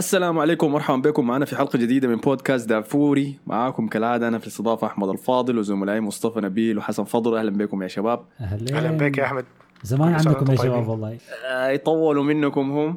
[0.00, 1.26] السلام عليكم ومرحبا بكم.
[1.26, 3.38] معنا في حلقة جديدة من بودكاست دافوري.
[3.46, 7.36] معاكم كالعادة أنا في الاستضافة أحمد الفاضل وزملائي مصطفى نبيل وحسن فضل.
[7.36, 8.24] أهلا بكم يا شباب.
[8.40, 8.76] أهلا.
[8.76, 9.44] أهلا بك يا أحمد.
[9.82, 10.88] زمان عندكم يا شباب.
[10.88, 11.18] والله.
[11.46, 12.96] آه، يطولوا منكم هم.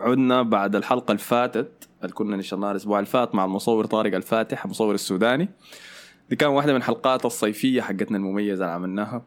[0.00, 4.64] عدنا بعد الحلقة اللي فاتت اللي كنا نشرناها الأسبوع اللي فات مع المصور طارق الفاتح
[4.64, 5.48] المصور السوداني.
[6.30, 9.22] دي كان واحدة من حلقات الصيفية حقتنا المميزة اللي عملناها.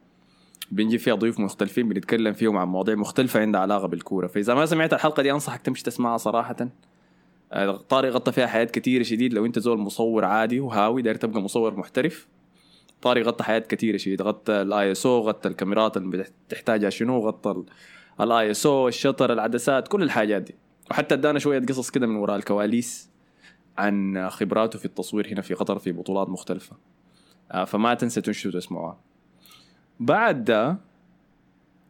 [0.73, 4.27] بنجيب فيها ضيوف مختلفين بنتكلم فيهم عن مواضيع مختلفة عندها علاقة بالكورة.
[4.27, 6.55] فإذا ما سمعت الحلقة دي أنصحك تمشي تسمعها صراحة.
[7.51, 9.34] آه، طارق غطى فيها حاجات كثيرة شديد.
[9.34, 12.27] لو أنت زول مصور عادي وهاوي داير تبقى مصور محترف.
[13.01, 14.21] طارق غطى حاجات كثيرة شديد.
[14.21, 17.63] غطى الاي اس أو غطى الكاميرات اللي بتحتاجها شنو غطى
[18.21, 20.55] ال ISO ال shutter العدسات كل الحاجات دي.
[20.91, 23.09] وحتى ادانا شوية قصص كده من وراء الكواليس
[23.77, 26.76] عن خبراته في التصوير هنا في قطر في بطولات مختلفة.
[27.51, 29.12] آه، فما تنسى تنشروا تسمعوها
[29.99, 30.77] بعد ده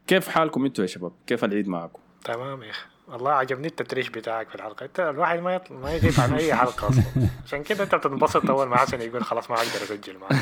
[0.07, 2.85] كيف حالكم أنتوا يا شباب؟ كيف العيد معكم؟ تمام يا أخي.
[3.07, 4.85] والله عجبني التتريش بتاعك في الحلقة.
[4.85, 5.73] إنت الواحد ما يطل...
[5.73, 7.03] ما يغيب عن أي حلقة أصلا.
[7.45, 10.35] عشان كده أنت بتنبسط أول ما حسن يقول خلاص ما أقدر أسجل معك.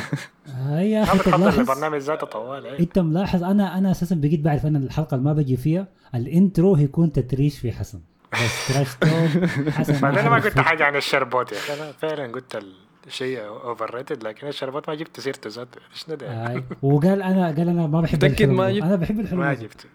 [0.47, 2.79] هاي يا ما أخي تلاحظ البرنامج ذاته طوال إيه.
[2.79, 6.77] أنت ملاحظ؟ أنا أنا أساسا بقيت بعرف أنا الحلقة اللي ما بجي فيها ال intro
[6.77, 8.01] يكون تتريش في حسن.
[8.33, 9.45] بس trash talk
[9.77, 10.59] حسن بعدين أنا ما قلت.
[10.59, 11.73] حاجة عن الشربوت يا أخي.
[11.73, 12.63] أنا فعلا قلت
[13.07, 15.81] الشيء overrated لكن الشربوت ما جبت سيرته ذاته.
[15.93, 18.53] شنو ده هاي وقال أنا قال أنا ما بحب الحلو.
[18.53, 19.85] ما جبت؟ أنا بحب الحلو ما جبته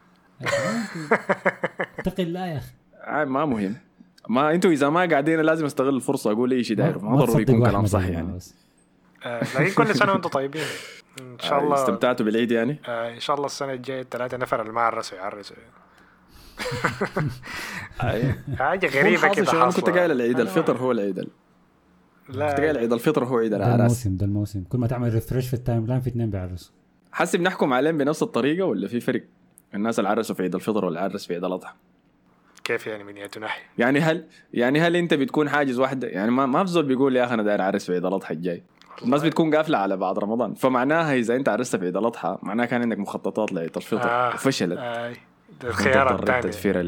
[1.99, 2.73] اتقي الله يا أخي.
[3.05, 3.77] آه ما مهم.
[4.29, 6.99] ما أنتوا إذا ما قاعدين لازم أستغل الفرصة أقول اي شيء داير.
[6.99, 8.39] ما ضروري يكون كلام صح يعني.
[9.25, 10.63] آه، لكن كل سنة وأنتم طيبين.
[11.21, 11.75] إن شاء آه، الله.
[11.75, 15.57] استمتعتوا بالعيد يعني؟ آه، إن شاء الله السنة الجاية الثلاثة نفر اللي ما عرسوا يعرسوا
[18.59, 19.91] حاجة غريبة كده أنا كنت.
[19.91, 21.19] قايل العيد الفطر هو العيد.
[21.19, 21.31] ال-
[22.29, 22.51] لا.
[22.51, 24.65] كنت قايل عيد الفطر هو عيد ده العراس الموسم ده الموسم.
[24.69, 26.73] كل ما تعمل refresh في ال timeline في اثنين بيعرسوا.
[27.13, 29.23] حسب نحكم عليهم بنفس الطريقة ولا في فرق؟
[29.75, 31.75] الناس اللي عرسوا في عيد الفطر واللي عرس في عيد الأضحى.
[32.65, 36.65] كيف يعني من ناحيه يعني هل يعني هل انت بتكون حاجز واحدة يعني ما ما
[36.65, 38.63] في زول بيقول يا أخي أنا داير أعرس في عيد الأضحى الجاي.
[39.03, 40.55] الناس بتكون قافلة على بعد رمضان.
[40.55, 44.09] فمعناها إذا أنت عرست في عيد الأضحى معناها كان عندك مخططات لعيد الفطر.
[44.09, 44.35] آه.
[44.35, 45.13] وفشلت آه.
[45.63, 46.83] ده الخيار الثاني تدفير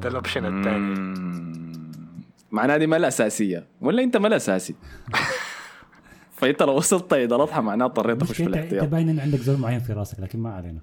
[0.00, 1.69] ده ال option الثاني.
[2.52, 4.74] معناها دي ما الاساسيه ولا أنت ما الاساسي
[6.38, 8.92] فإنت لو وصلت عيد الأضحى معناها اضطريت تخش في المشكلة أنت الاحتياط.
[8.92, 10.80] باين إن عندك زول معين في راسك لكن ما علينا.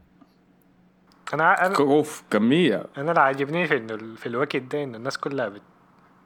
[1.34, 2.86] أنا أنا أوف كمية.
[2.98, 5.62] أنا اللي عاجبني في انه في الوقت ده انه الناس كلها بت...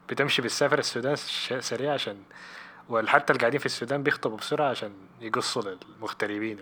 [0.08, 1.16] بتمشي بالسافر السودان
[1.60, 2.16] سريع عشان
[2.92, 6.58] وحتى اللي قاعدين في السودان بيخطبوا بسرعة عشان يقصوا للمغتربين.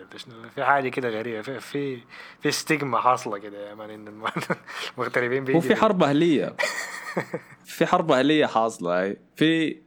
[0.55, 1.99] في حاجة كده غريبة في في
[2.41, 4.23] في ستيغما حاصلة كده يا مان إن الم-
[4.97, 6.55] المغتربين بيجي هو في حرب أهلية.
[7.65, 9.77] في حرب أهلية حاصلة هاي في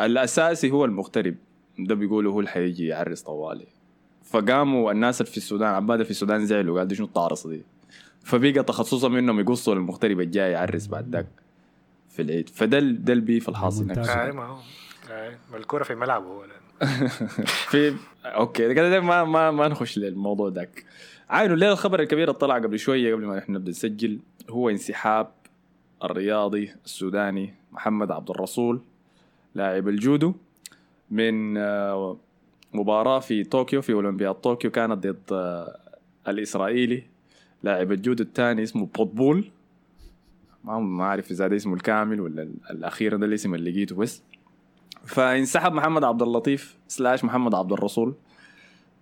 [0.00, 1.34] الأساسي هو المغترب.
[1.78, 3.66] ده بيقولوا هو اللي حيجي يعرس طوالي.
[4.24, 7.62] فقاموا الناس اللي في السودان عباده في السودان زعلوا قالوا شنو الطارصه دي.
[8.24, 11.26] فبقى تخصصهم انهم يقصوا للمغترب الجاي يعرس بعد ذاك
[12.10, 12.48] في العيد.
[12.48, 13.84] فده ده ال beef الحاصل.
[13.84, 13.98] هناك
[15.50, 16.44] ما الكوره في ملعبه هو
[17.70, 20.84] في okay كده ده ما ما ما نخش للموضوع ذاك.
[21.30, 24.18] عاينوا الليلة الخبر الكبير اللي طلع قبل شوية قبل ما نحن نبدا نسجل
[24.50, 25.30] هو انسحاب
[26.04, 28.80] الرياضي السوداني محمد عبد الرسول
[29.54, 30.34] لاعب الجودو
[31.10, 32.16] من آه،
[32.72, 35.78] مباراة في طوكيو في أولمبياد طوكيو كانت ضد آه،
[36.28, 37.02] الإسرائيلي
[37.62, 39.50] لاعب الجودو الثاني اسمه بوتبول.
[40.64, 44.22] ما ما أعرف إذا ده اسمه الكامل ولا ال- الأخير ده الاسم اللي لقيته بس.
[45.04, 48.14] فانسحب محمد عبد اللطيف slash محمد عبد الرسول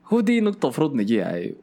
[0.07, 1.55] هو دي نقطة المفروض نجيها أي.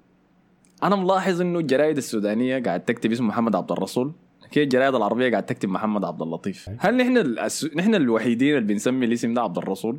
[0.84, 4.12] أنا ملاحظ إنه الجرايد السودانية قاعد تكتب اسم محمد عبد الرسول
[4.52, 7.66] كي الجرايد العربية قاعد تكتب محمد عبد اللطيف هل نحن الأس...
[7.76, 9.98] نحن الوحيدين اللي بنسمي الاسم ده عبد الرسول؟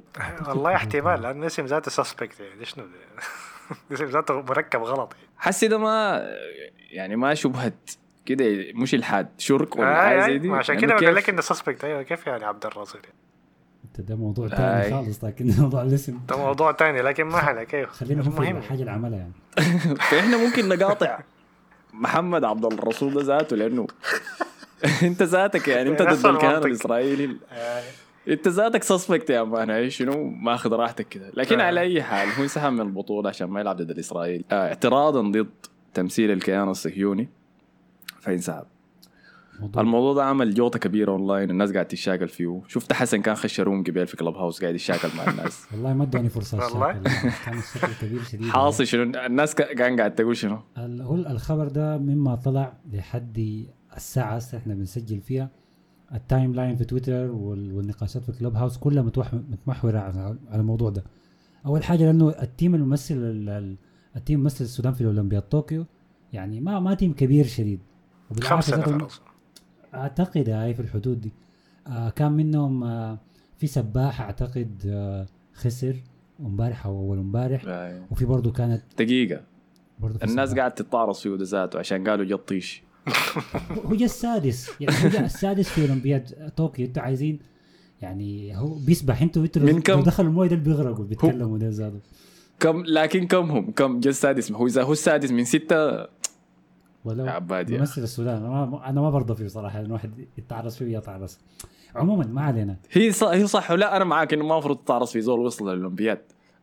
[0.48, 2.84] والله احتمال لأن الاسم ذاته suspect يعني شنو
[3.90, 5.28] الاسم ذاته مركب غلط يعني.
[5.38, 6.26] حسي ده ما
[6.90, 7.72] يعني ما شبهة
[8.26, 8.44] كده
[8.74, 11.40] مش الحاد شرك ولا آه حاجة آه زي دي عشان لأنه كده بقول لك إنه
[11.40, 13.14] suspect أيوه كيف يعني عبد الرسول يعني.
[14.02, 14.48] ده موضوع.
[14.48, 16.18] ثاني خالص لكن موضوع الاسم.
[16.28, 18.56] ده موضوع تاني لكن ما كيف؟ خلينا نشوف المهم.
[18.56, 19.32] الحاجة اللي عملها يعني.
[20.10, 21.18] فإحنا ممكن نقاطع
[21.92, 23.86] محمد عبد الرسول ده ذاته لأنه
[25.02, 26.64] أنت ذاتك يعني أنت ضد الكيان.
[26.64, 27.36] الإسرائيلي.
[27.52, 27.82] آه.
[28.28, 31.30] أنت ذاتك suspect يا man شنو؟ ماخذ راحتك كده.
[31.34, 31.64] لكن آه.
[31.64, 35.48] على أي حال هو انسحب من البطولة عشان ما يلعب ضد الاسرائيلي آه اعتراضا ضد
[35.94, 37.28] تمثيل الكيان الصهيوني
[38.20, 38.64] فإنسحب.
[39.60, 39.82] موضوع.
[39.82, 42.62] الموضوع ده عمل جوطة كبيرة أونلاين الناس قاعد تشاكل فيه.
[42.68, 45.66] شفت حسن كان خش room قبل في Clubhouse قاعد يشاكل مع الناس.
[45.72, 46.92] والله ما ادوني فرصة والله؟
[47.46, 48.48] كان الشكل كبير شديد.
[48.48, 53.64] حاصل شنو؟ الناس كا- كان قاعد تقول شنو؟ هو الخبر ده مما طلع لحد
[53.96, 55.50] الساعة هسه إحنا بنسجل فيها.
[56.14, 61.04] ال timeline في تويتر وال- والنقاشات في Clubhouse كلها متوح- متمحورة على على الموضوع ده.
[61.66, 63.76] أول حاجة لأنه ال team الممثل ال- ال-
[64.16, 65.86] ال team ممثل السودان في الأولمبياد طوكيو
[66.32, 67.80] يعني ما ما team كبير شديد.
[68.32, 69.20] ذاته نفر.
[70.02, 71.32] أعتقد هاي في الحدود دي.
[71.86, 73.18] آه كان منهم آه
[73.58, 75.96] في سباح أعتقد آه خسر
[76.40, 77.64] امبارح أو أول امبارح.
[77.66, 78.06] أيوة.
[78.10, 79.40] وفي برضه كانت دقيقة.
[79.98, 80.54] برضه في الناس.
[80.54, 82.82] قاعد تتطارص فيه ده ذاته عشان قالوا جا طيش
[83.86, 84.70] هو جا السادس.
[84.80, 86.86] يعني هو جا السادس في أولمبياد طوكيو.
[86.86, 87.38] أنتوا عايزين
[88.02, 89.22] يعني هو بيسبح.
[89.22, 92.00] أنتوا أنتوا من كم؟ دخلوا الموية ده بيغرقوا بيتكلموا ده زادوا
[92.60, 96.06] كم؟ لكن كم هم؟ كم جا السادس؟ هو إذا هو السادس من ستة
[97.08, 98.36] ولو يا عباد يا ممثل السودان.
[98.84, 101.30] أنا ما برضى فيه صراحة انه واحد يتعرض فيه يتعرض
[101.96, 102.76] عموما ما علينا.
[102.92, 103.70] هي صح هي صح.
[103.70, 106.22] ولا أنا معاك إنه ما المفروض تتعرض في زول وصل للأولمبياد.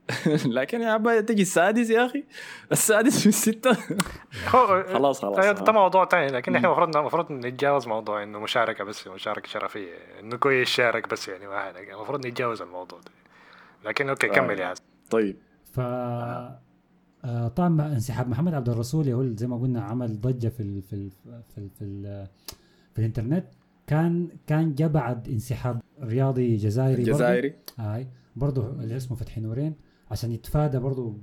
[0.46, 2.24] لكن يا عباد تجي السادس يا أخي.
[2.72, 3.78] السادس من سته
[4.56, 8.84] هو خلاص خلاص ده ده موضوع ثاني لكن إحنا المفروض المفروض نتجاوز موضوع إنه مشاركة
[8.84, 9.94] بس مشاركة شرفية.
[10.20, 11.80] إنه كويس شارك بس يعني ما.
[11.80, 13.12] المفروض نتجاوز الموضوع ده.
[13.90, 15.38] لكن أوكي كمل يا حسن طيب.
[15.74, 15.80] ف
[17.26, 20.94] آه، طبعا انسحاب محمد عبد الرسول هو زي ما قلنا عمل ضجة في ال في
[20.94, 22.28] ال في ال في, ال
[22.94, 23.46] في الإنترنت.
[23.88, 27.12] كان كان جاء بعد انسحاب رياضي جزائري برضو.
[27.12, 27.54] الجزائري.
[27.78, 29.76] هاي برضه اللي اسمه فتحي نورين
[30.12, 31.18] عشان يتفادى برضه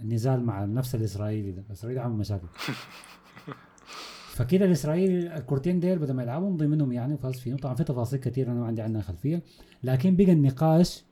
[0.00, 1.62] النزال مع نفس الإسرائيلي ده.
[1.66, 2.46] الإسرائيلي عمل مشاكل.
[4.36, 8.20] فكده الإسرائيلي الكورتين ديل بدل ما يلعبوا مضي منهم يعني وفاز فيهم طبعا في تفاصيل
[8.20, 9.42] كثير أنا ما عندي عنها خلفية.
[9.82, 11.04] لكن بقى النقاش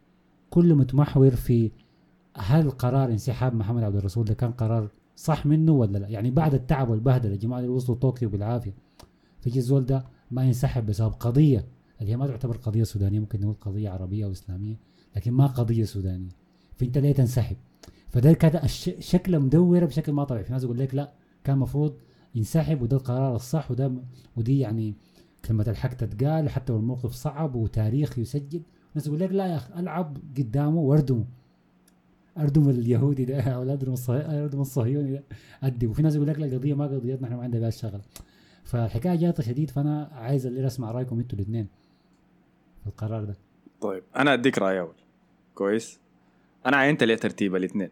[0.50, 1.70] كله متمحور في
[2.40, 6.54] هل قرار انسحاب محمد عبد الرسول ده كان قرار صح منه ولا لا؟ يعني بعد
[6.54, 8.74] التعب والبهدلة الجماعه اللي وصلوا طوكيو بالعافية.
[9.40, 11.64] فيجي الزول ده ما ينسحب بسبب قضية.
[12.00, 14.76] اللي هي ما تعتبر قضية سودانية ممكن نقول قضية عربية أو إسلامية
[15.16, 16.28] لكن ما قضية سودانية.
[16.76, 17.56] فأنت ليه تنسحب؟
[18.08, 20.44] فده الش- شكله مدورة بشكل ما طبيعي.
[20.44, 21.12] في ناس يقول لك لا
[21.44, 21.94] كان المفروض
[22.34, 23.92] ينسحب وده القرار الصح وده
[24.36, 24.94] ودي يعني
[25.44, 28.62] كلمة الحق تتقال حتى والموقف صعب وتاريخ يسجل.
[28.94, 31.24] ناس يقول لك لا يا أخي العب قدامه واردمه
[32.38, 34.42] أردم اليهودي ده أو اردم الصهي...
[34.42, 35.24] اردم الصهيوني ده.
[35.62, 35.86] أدي.
[35.86, 38.00] وفي ناس يقول لك لا القضية ما قضيتنا إحنا ما عندنا بها الشغل
[38.64, 41.68] فالحكايه جات شديد فأنا عايز اللي اسمع رأيكم أنتوا الاثنين
[42.82, 43.34] في القرار ده.
[43.80, 44.94] طيب أنا أديك رأي أول.
[45.54, 46.00] كويس؟
[46.66, 47.90] أنا عينت ليه ترتيب الاثنين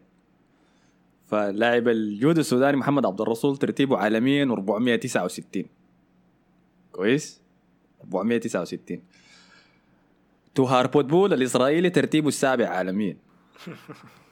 [1.27, 5.65] فلاعب الجودو السوداني محمد عبد الرسول ترتيبه عالميا 469
[6.91, 7.41] كويس؟
[8.03, 9.01] 469
[10.55, 13.17] توهار بوتبول الإسرائيلي ترتيبه السابع عالميا.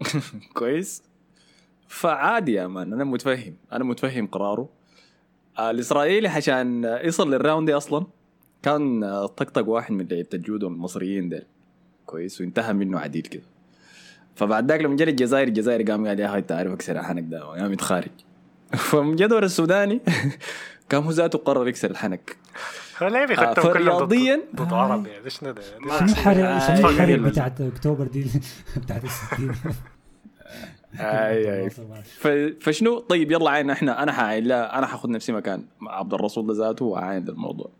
[0.54, 1.02] كويس.
[1.88, 4.68] فعادي يا man أنا متفهم أنا متفهم قراره.
[5.58, 8.06] آه، الإسرائيلي عشان يصل لل round أصلا
[8.62, 11.42] كان طقطق واحد من لعيبة الجودو المصريين ديل.
[12.06, 13.42] كويس وانتهى منه عديل كده.
[14.34, 17.44] فبعد ذاك لما جا الجزائر الجزائري قام قال يا أخي أنت عارف أكسر الحنك ده
[17.44, 18.10] قام يتخارج
[18.90, 20.00] فمن السوداني
[20.88, 22.36] كان هو ذاته قرر يكسر الحنك.
[23.02, 26.36] هو ليه آه، بيختموا كلهم فرياضيا ضد ضد عرب يعني ليش ندى شنو الحرب
[26.76, 27.28] شنو الحرب أيوة.
[27.28, 28.26] بتاعت أكتوبر دي؟
[28.82, 29.54] بتاعت الستين.
[31.00, 31.70] آي آي.
[32.60, 36.54] فشنو؟ طيب يلا عين إحنا أنا حاعين لا أنا حاخذ نفسي مكان عبد الرسول ده
[36.54, 37.70] ذاته وعاين الموضوع.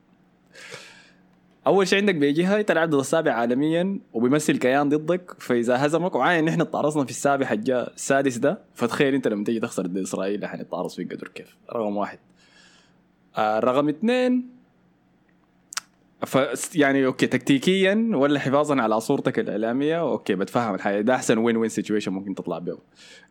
[1.67, 6.70] أول شيء عندك بيجيها انت العدد السابع عالميا وبيمثل كيان ضدك فإذا هزمك وعاين نحن
[6.70, 8.58] تعرضنا في السابع حجا السادس ده.
[8.75, 12.19] فتخيل أنت لما تيجي تخسر ضد اسرائيل حنتعرض فيك قدر كيف؟ رقم واحد.
[13.37, 14.56] آه رقم اثنين
[16.25, 21.69] ف يعني okay تكتيكيا ولا حفاظا على صورتك الإعلامية؟ okay بتفهم الحياة ده أحسن win-win
[21.69, 22.79] situation ممكن تطلع به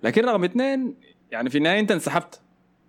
[0.03, 0.95] لكن رقم اثنين
[1.31, 2.41] يعني في النهاية أنت انسحبت.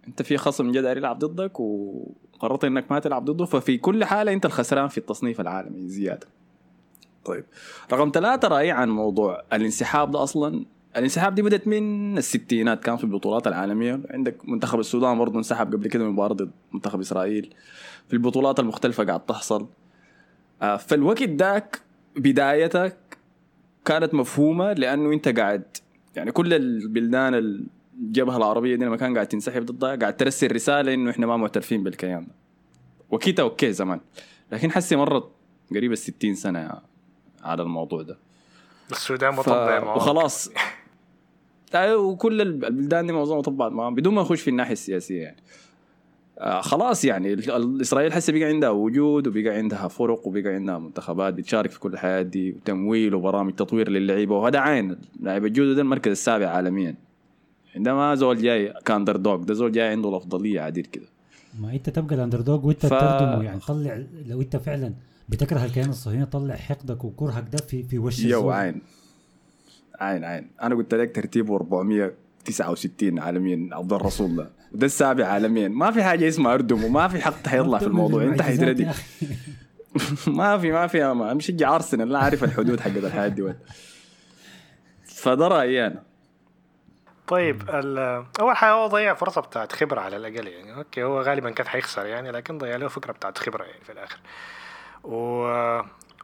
[0.09, 4.33] أنت في خصم جا داير يلعب ضدك وقررت إنك ما تلعب ضده ففي كل حالة
[4.33, 6.27] أنت الخسران في التصنيف العالمي زيادة.
[7.25, 7.45] طيب
[7.93, 10.65] رقم ثلاثة رأيي عن موضوع الانسحاب ده أصلا.
[10.97, 14.01] الانسحاب دي بدت من الستينات كان في البطولات العالمية.
[14.11, 17.55] عندك منتخب السودان برضه انسحب قبل كده من مباراة ضد منتخب إسرائيل.
[18.09, 19.67] في البطولات المختلفة قاعد تحصل.
[20.61, 21.81] فالوقت داك
[22.17, 22.97] بدايتك
[23.85, 25.65] كانت مفهومة لأنه أنت قاعد
[26.17, 31.11] يعني كل البلدان الجبهة العربية دي لما كان قاعد تنسحب ضدها قاعد ترسل رسالة إنه
[31.11, 32.35] إحنا ما معترفين بالكيان ده.
[33.11, 34.01] وكيتا أوكي زمان
[34.53, 35.31] لكن حسي مرت
[35.71, 36.71] قريب ال 60 سنة
[37.43, 38.19] على الموضوع ده.
[38.91, 39.39] السودان ف...
[39.39, 40.51] مطبع معه وخلاص.
[41.75, 45.43] أيوة، وكل البلدان دي معظمها طبعت معهم بدون ما نخش في الناحية السياسية يعني.
[46.39, 47.37] آه خلاص يعني
[47.81, 52.23] إسرائيل هسه بقى عندها وجود وبقى عندها فرق وبقى عندها منتخبات بتشارك في كل الحياة
[52.23, 56.95] دي وتمويل وبرامج تطوير للعيبة وهذا عين لاعب الجودو ده المركز السابع عالميا.
[57.77, 61.07] عندما زول جاي ك underdog ده زول جاي عنده الأفضلية عديل كده.
[61.61, 64.95] ما انت تبقى ال underdog وانت ف- تردمه يعني طلع لو انت فعلا
[65.29, 68.51] بتكره الكيان الصهيوني طلع حقدك وكرهك ده في في وش يو.
[68.51, 68.81] عين.
[70.01, 70.47] عين عين.
[70.63, 74.51] أنا قلت لك ترتيبه 469 عالميا عبد الرسول ده.
[74.73, 75.69] وده السابع عالميا.
[75.69, 78.23] ما في حاجة اسمها اردم وما في حق حيطلع في الموضوع.
[78.23, 78.41] انت
[78.91, 79.03] أخي.
[80.27, 81.35] ما في ما في ما.
[81.35, 83.59] مشجع أرسنال لا عارف الحدود حقت الحياة دي وين.
[85.05, 86.03] فده رأيي أنا.
[87.29, 90.75] طيب ال- أول حاجة هو ضيع فرصة بتاعت خبرة على الأقل يعني.
[90.75, 94.19] okay هو غالبا كان حيخسر يعني لكن ضيع له فكرة بتاعت خبرة يعني في الآخر.
[95.05, 95.17] و...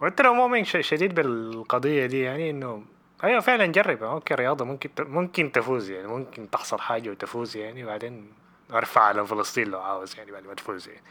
[0.01, 2.83] وأنت لو مؤمن شديد بالقضية دي يعني إنه
[3.25, 4.03] أيوه فعلا جرب.
[4.03, 4.91] okay رياضة ممكن.
[4.99, 8.33] ممكن تفوز يعني ممكن تحصل حاجة وتفوز يعني بعدين
[8.73, 11.03] أرفع على فلسطين لو عاوز يعني بعد ما تفوز يعني.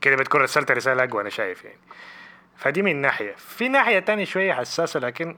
[0.00, 1.78] كده بتكون رسلت رسالة أقوى أنا شايف يعني.
[2.56, 3.32] فدي من ناحية.
[3.32, 5.36] في ناحية تانية شوية حساسة لكن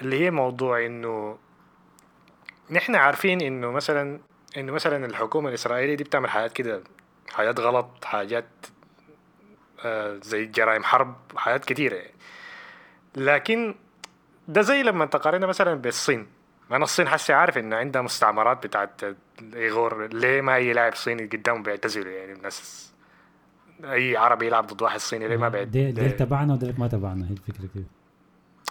[0.00, 1.38] اللي هي موضوع إنه
[2.70, 4.20] نحن عارفين إنه مثلا
[4.56, 6.82] إنه مثلا الحكومة الإسرائيلية دي بتعمل حاجات كده
[7.32, 8.46] حاجات غلط حاجات
[9.84, 12.14] آه زي جرائم حرب حاجات كتيرة يعني.
[13.16, 13.74] لكن
[14.48, 16.26] ده زي لما تقارنا مثلا بالصين.
[16.70, 19.00] أنا الصين حسي عارف إنه عندها مستعمرات بتاعت
[19.40, 22.92] الايغور ليه ما أي لاعب صيني قدامهم بيعتزلوا؟ يعني الناس
[23.84, 25.66] أي عربي يلعب ضد واحد صيني ليه ما بيعت...
[25.66, 27.26] دي, دي ليه- تبعنا وديك ما تبعنا.
[27.26, 27.84] هي الفكرة كده.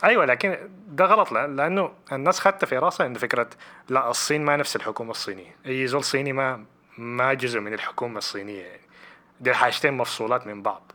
[0.03, 3.49] أيوه لكن ده غلط لأنه الناس خدت في راسها انه فكرة
[3.89, 5.55] لا الصين ما نفس الحكومة الصينية.
[5.65, 6.65] أي زول صيني ما
[6.97, 8.61] ما جزء من الحكومة الصينية.
[8.61, 8.81] يعني
[9.41, 10.91] دي حاجتين مفصولات من بعض.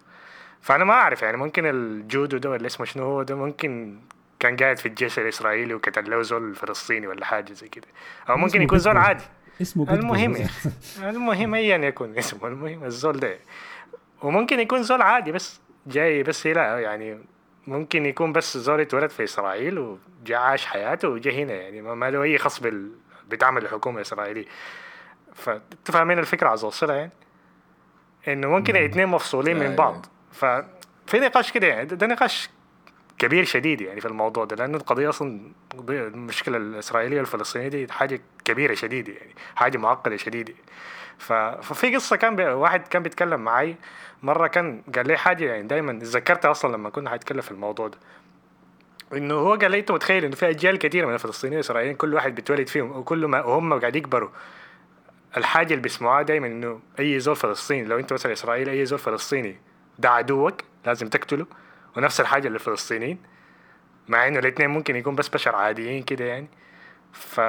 [0.61, 3.99] فأنا ما أعرف يعني ممكن الجودو ده اللي اسمه شنو هو ده ممكن
[4.41, 7.87] كان قاعد في الجيش الإسرائيلي وقتل له زول فلسطيني ولا حاجة زي كده.
[8.29, 8.97] أو ممكن يكون زول.
[8.97, 9.25] عادي.
[9.63, 10.37] اسمه المهم
[11.03, 13.39] المهم ايا يكن اسمه المهم الزول ده.
[14.23, 17.19] وممكن يكون زول عادي بس جاي بس لا يعني
[17.67, 22.23] ممكن يكون بس زول اتولد في إسرائيل وجا عاش حياته وجا هنا يعني ما له
[22.23, 22.91] أي خص بال
[23.29, 24.47] بتعمل الحكومة الإسرائيلية.
[25.35, 27.13] فانتوا فاهمين الفكرة عاوز اوصلها يعني؟
[28.29, 29.75] إنه ممكن الاثنين مفصولين من أيوة.
[29.75, 30.07] بعض.
[30.33, 32.51] ففي نقاش كده يعني ده نقاش
[33.21, 35.41] كبير شديد يعني في الموضوع ده لأنه القضية أصلا
[35.79, 40.55] قضية المشكلة الإسرائيلية والفلسطينية دي حاجة كبيرة شديده يعني حاجة معقدة شديده
[41.19, 41.33] ف...
[41.33, 42.41] ففي قصة كان.
[42.41, 43.77] واحد كان بيتكلم معي
[44.23, 47.99] مرة كان قال لي حاجة يعني دايما اتذكرتها أصلا لما كنا حنتكلم في الموضوع ده.
[49.13, 52.35] إنه هو قال لي أنت متخيل إنه في أجيال كثيره من الفلسطينيين والإسرائيليين كل واحد
[52.35, 54.31] بيتولد فيهم وكل ما وهم قاعد يكبروا.
[55.37, 59.61] الحاجة اللي بيسمعوها دايما إنه أي زول فلسطيني لو أنت مثلا إسرائيلي أي زول فلسطيني
[59.99, 60.55] ده عدوك
[60.87, 61.47] لازم تقتله.
[61.97, 63.19] ونفس الحاجة للفلسطينيين
[64.09, 66.49] مع إنه الاثنين ممكن يكون بس بشر عاديين كده يعني.
[67.13, 67.41] ف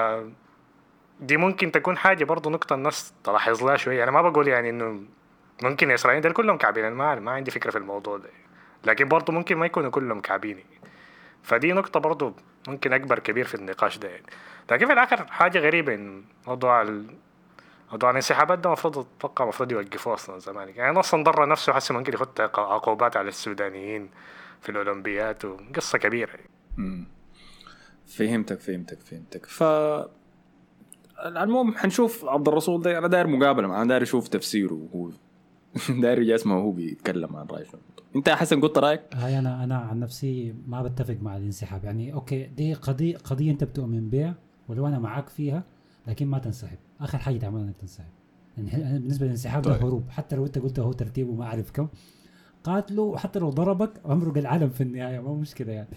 [1.20, 4.04] دي ممكن تكون حاجة برضه نقطة الناس تلاحظ لها شوية.
[4.04, 5.04] أنا ما بقول يعني إنه
[5.64, 6.86] ممكن الاسرائيليين دول كلهم كعبين.
[6.86, 8.30] أنا ما ما عندي فكرة في الموضوع ده.
[8.86, 10.64] لكن برضه ممكن ما يكونوا كلهم كعبين.
[11.44, 12.34] فدي نقطة برضه
[12.68, 14.26] ممكن أكبر كبير في النقاش ده يعني.
[14.72, 17.02] لكن في الآخر حاجة غريبة إن موضوع.
[17.92, 22.14] موضوع الانسحابات ده المفروض أتوقع المفروض يوقفوه أصلا زمان يعني أصلا ضر نفسه حسي ممكن
[22.14, 24.10] يحط عق- عقوبات على السودانيين
[24.62, 26.50] في الأولمبيات وقصة كبيرة يعني.
[26.78, 27.08] مم.
[28.08, 29.64] فهمتك فهمتك فهمتك ف
[31.26, 35.10] المهم حنشوف عبد الرسول ده أنا داير مقابلة معاه داير أشوف تفسيره وهو
[36.02, 37.66] داير اسمه وهو بيتكلم عن رأيه.
[38.16, 42.14] أنت يا حسن قلت رأيك هاي أنا أنا عن نفسي ما بتفق مع الانسحاب يعني
[42.14, 44.36] okay دي قضية قضية أنت بتؤمن بها
[44.68, 45.64] ولو أنا معك فيها
[46.08, 48.06] لكن ما تنسحب آخر حاجة تعملها إنك تنسحب
[48.58, 49.86] يعني بالنسبة للانسحاب ده طيب.
[49.86, 50.10] هروب.
[50.10, 51.88] حتى لو أنت قلت هو ترتيبه ما اعرف كم
[52.64, 55.20] قاتله وحتى لو ضربك امرق العالم في النهاية.
[55.20, 55.88] ما مشكلة يعني.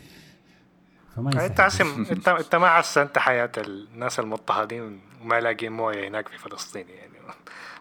[1.17, 1.61] فما انت ينسحب.
[1.61, 7.15] عسم انت أنت ما حسنت حياة الناس المضطهدين وما لاقين مويه هناك في فلسطين يعني.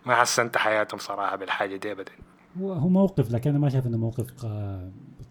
[0.06, 2.12] ما حسنت حياتهم صراحة بالحاجة دي ابدا.
[2.62, 4.46] هو هو موقف لكن أنا ما شايف إنه موقف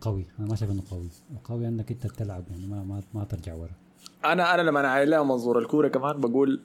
[0.00, 0.26] قوي.
[0.38, 1.08] أنا ما شايف إنه قوي.
[1.44, 3.70] قوي إنك أنت تلعب يعني ما ما, ما ترجع ورا.
[4.25, 6.61] أنا أنا لما أنا عايل لها منظور الكورة كمان بقول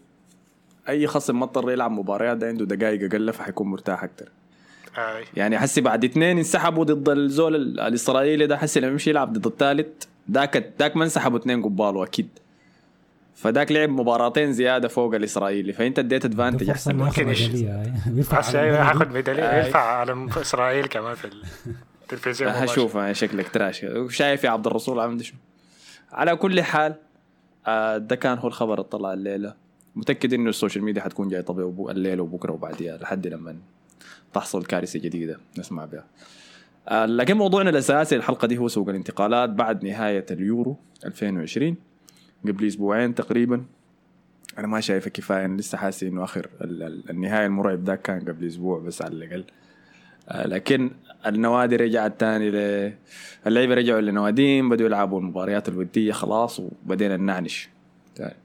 [0.90, 4.26] أي خصم ما اضطر يلعب مباريات ده عنده دقائق أقل فحيكون مرتاح أكثر.
[5.36, 9.46] يعني حسي بعد اثنين انسحبوا ضد الزول ال- الإسرائيلي ده حسي لما يمشي يلعب ضد
[9.48, 9.88] الثالث
[10.32, 12.30] ذاك ذاك ما انسحبوا اثنين قباله أكيد
[13.36, 15.74] فذاك لعب مباراتين زيادة فوق الإسرائيلي.
[15.74, 16.92] فأنت اديت ادفانتج أحسن.
[17.00, 18.78] ياخذ ممكن على.
[18.82, 19.58] هاخد ميداليه آي.
[19.66, 21.30] يرفع علم إسرائيل كمان في
[22.04, 22.52] التلفزيون.
[22.64, 23.86] هشوف شكلك تراش.
[24.10, 25.34] شايف يا عبد الرسول عامل شو؟
[26.12, 26.96] على كل حال
[27.68, 29.54] آه، ده كان هو الخبر اللي طلع الليلة.
[29.98, 33.56] متأكد إنه ال social media حتكون جاي طبيعي الليلة وبكرة وبعديها لحد لما
[34.34, 36.06] تحصل كارثة جديدة نسمع بها.
[36.88, 41.76] آه، لكن موضوعنا الأساسي الحلقة دي هو سوق الانتقالات بعد نهاية اليورو 2020
[42.48, 43.64] قبل أسبوعين تقريبا.
[44.58, 48.20] أنا ما شايفه كفاية أنا لسه حاسس إنه آخر ال- ال- النهاية المرعب ده كان
[48.22, 49.44] قبل أسبوع بس على الأقل.
[50.30, 50.92] آه، لكن
[51.26, 52.94] النوادي رجعت تاني ل
[53.48, 57.70] اللعيبة رجعوا لنواديهم بدوا يلعبوا المباريات الودية خلاص وبدينا نعنش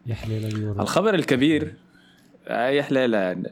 [0.07, 1.75] يا حليل اليورو الخبر الكبير
[2.47, 3.43] اي حليله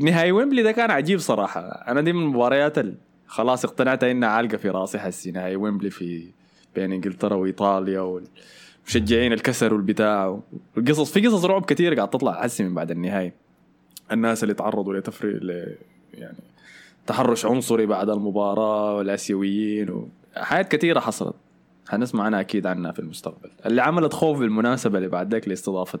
[0.00, 1.60] نهائي ويمبلي ده كان عجيب صراحة.
[1.60, 2.94] أنا دي من المباريات ال-
[3.26, 5.30] خلاص اقتنعت إنها عالقة في راسي حسي.
[5.30, 6.24] نهائي ويمبلي في
[6.74, 10.40] بين إنجلترا وإيطاليا والمشجعين الكسر والبتاع.
[10.76, 13.32] والقصص في قصص رعب كثير قاعد تطلع حسي من بعد النهائي.
[14.12, 15.40] الناس اللي تعرضوا لتفريق
[16.14, 16.36] يعني
[17.06, 21.34] تحرش عنصري بعد المباراة والآسيويين وحاجات كثيره حصلت.
[21.92, 23.50] حنسمع عنها أكيد عنها في المستقبل.
[23.66, 26.00] اللي عملت خوف بالمناسبة اللي بعد ذاك لاستضافة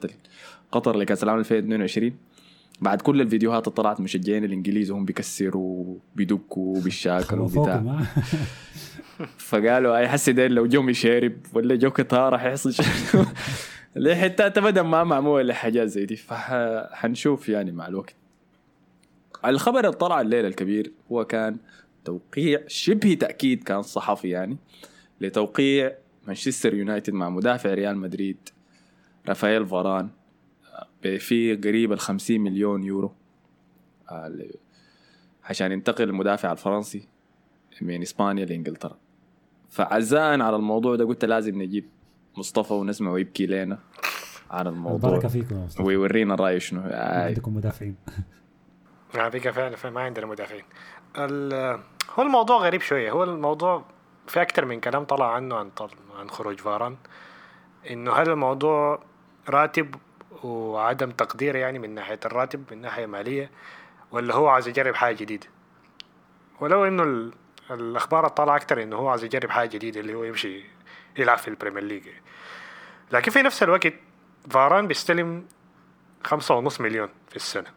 [0.72, 2.12] قطر لكأس العالم 2022
[2.80, 8.06] بعد كل الفيديوهات اللي طلعت مشجعين الإنجليز وهم بيكسروا بيدكوا بيشاكلوا فوقهم بتاع ها؟
[9.48, 12.84] فقالوا أي حسي ده لو جو شارب ولا جو قطار راح يحصل
[13.96, 16.16] ليه حتى ابدا ما معمول لحاجات زي دي.
[16.16, 18.14] فحنشوف يعني مع الوقت.
[19.44, 21.56] الخبر اللي طلع الليلة الكبير هو كان
[22.04, 24.56] توقيع شبه تأكيد كان صحفي يعني.
[25.22, 25.92] لتوقيع
[26.26, 28.48] مانشستر يونايتد مع مدافع ريال مدريد
[29.28, 30.10] رافائيل فاران
[31.18, 33.12] في قريب ال 50 مليون يورو.
[34.10, 34.32] آه،
[35.44, 37.08] عشان ينتقل المدافع الفرنسي
[37.82, 38.98] من إسبانيا لإنجلترا.
[39.70, 41.88] فعزاء على الموضوع ده قلت لازم نجيب
[42.36, 43.78] مصطفى ونسمعه يبكي لنا
[44.50, 45.10] على الموضوع.
[45.10, 45.82] البركة فيكم يا مصطفى.
[45.82, 46.80] ويورينا رايه شنو.
[46.80, 47.26] آي.
[47.26, 47.96] عندكم مدافعين.
[49.14, 50.64] على فكرة فعلا ما عندنا مدافعين.
[52.14, 53.10] هو الموضوع غريب شوية.
[53.10, 53.84] هو الموضوع
[54.32, 55.90] في أكتر من كلام طلع عنه عن طل...
[56.18, 56.96] عن خروج فاران
[57.90, 59.02] إنه هل الموضوع
[59.48, 59.94] راتب
[60.42, 63.50] وعدم تقدير يعني من ناحية الراتب من ناحية مالية
[64.10, 65.46] ولا هو عايز يجرب حاجة جديدة؟
[66.60, 67.32] ولو إنه ال...
[67.70, 70.64] الأخبار الطالعة أكتر إنه هو عايز يجرب حاجة جديدة اللي هو يمشي
[71.18, 72.08] يلعب في البريمير ليج.
[73.12, 73.94] لكن في نفس الوقت
[74.50, 75.46] فاران بيستلم
[76.24, 77.70] خمسة ونص مليون في السنة.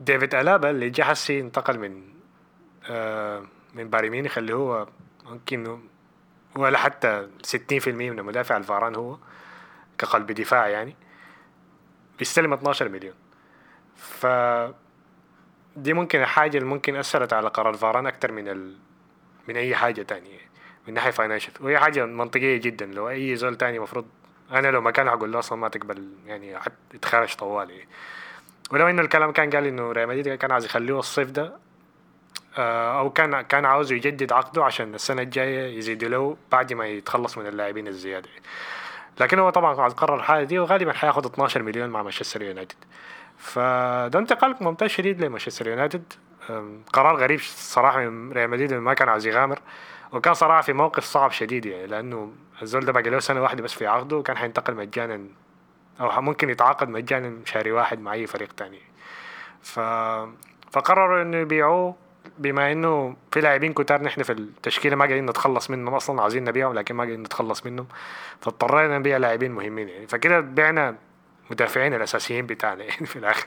[0.00, 2.02] ديفيد ألابا اللي جه انتقل من
[2.84, 4.86] آه من بايرن ميونخ اللي هو
[5.24, 5.80] ممكن
[6.56, 7.28] ولا حتى
[7.82, 9.16] 60% من مدافع الفاران هو
[9.98, 10.96] كقلب دفاع يعني
[12.18, 13.14] بيستلم 12 مليون.
[13.96, 14.26] ف
[15.76, 18.76] دي ممكن الحاجة اللي ممكن أثرت على قرار فاران أكتر من ال...
[19.48, 20.38] من أي حاجة تانية
[20.88, 22.86] من ناحية financial وهي حاجة منطقية جدا.
[22.86, 24.06] لو أي زول تاني مفروض
[24.50, 26.58] أنا لو مكانه أقول له أصلا ما تقبل يعني
[26.94, 27.86] يتخرج طوالي
[28.70, 31.56] ولو إنه الكلام كان قال إنه ريال مدريد كان عايز يخليه الصيف ده
[32.58, 37.46] أو كان كان عاوز يجدد عقده عشان السنة الجاية يزيدوا له بعد ما يتخلص من
[37.46, 38.28] اللاعبين الزيادة.
[39.20, 42.76] لكن هو طبعا قرر الحاجة دي وغالبا حياخد 12 مليون مع مانشستر يونايتد.
[43.38, 46.12] فده انتقال ممتاز شديد لمانشستر يونايتد.
[46.92, 49.58] قرار غريب صراحة من ريال مدريد ما كان عاوز يغامر
[50.12, 53.72] وكان صراحة في موقف صعب شديد يعني لأنه الزول ده باقي له سنة واحدة بس
[53.74, 55.26] في عقده وكان حينتقل مجانا
[56.00, 58.80] أو ممكن يتعاقد مجانا شهري واحد مع أي فريق تاني.
[59.62, 59.80] ف...
[60.72, 61.96] فقرروا إنه يبيعوه.
[62.40, 66.74] بما إنه في لاعبين كتار نحن في التشكيلة ما قاعدين نتخلص منهم أصلا عايزين نبيعهم
[66.74, 67.86] لكن ما قاعدين نتخلص منهم
[68.40, 70.06] فاضطرينا نبيع لاعبين مهمين يعني.
[70.06, 70.96] فكده بعنا
[71.50, 73.46] مدافعين الأساسيين بتاعنا يعني في الآخر.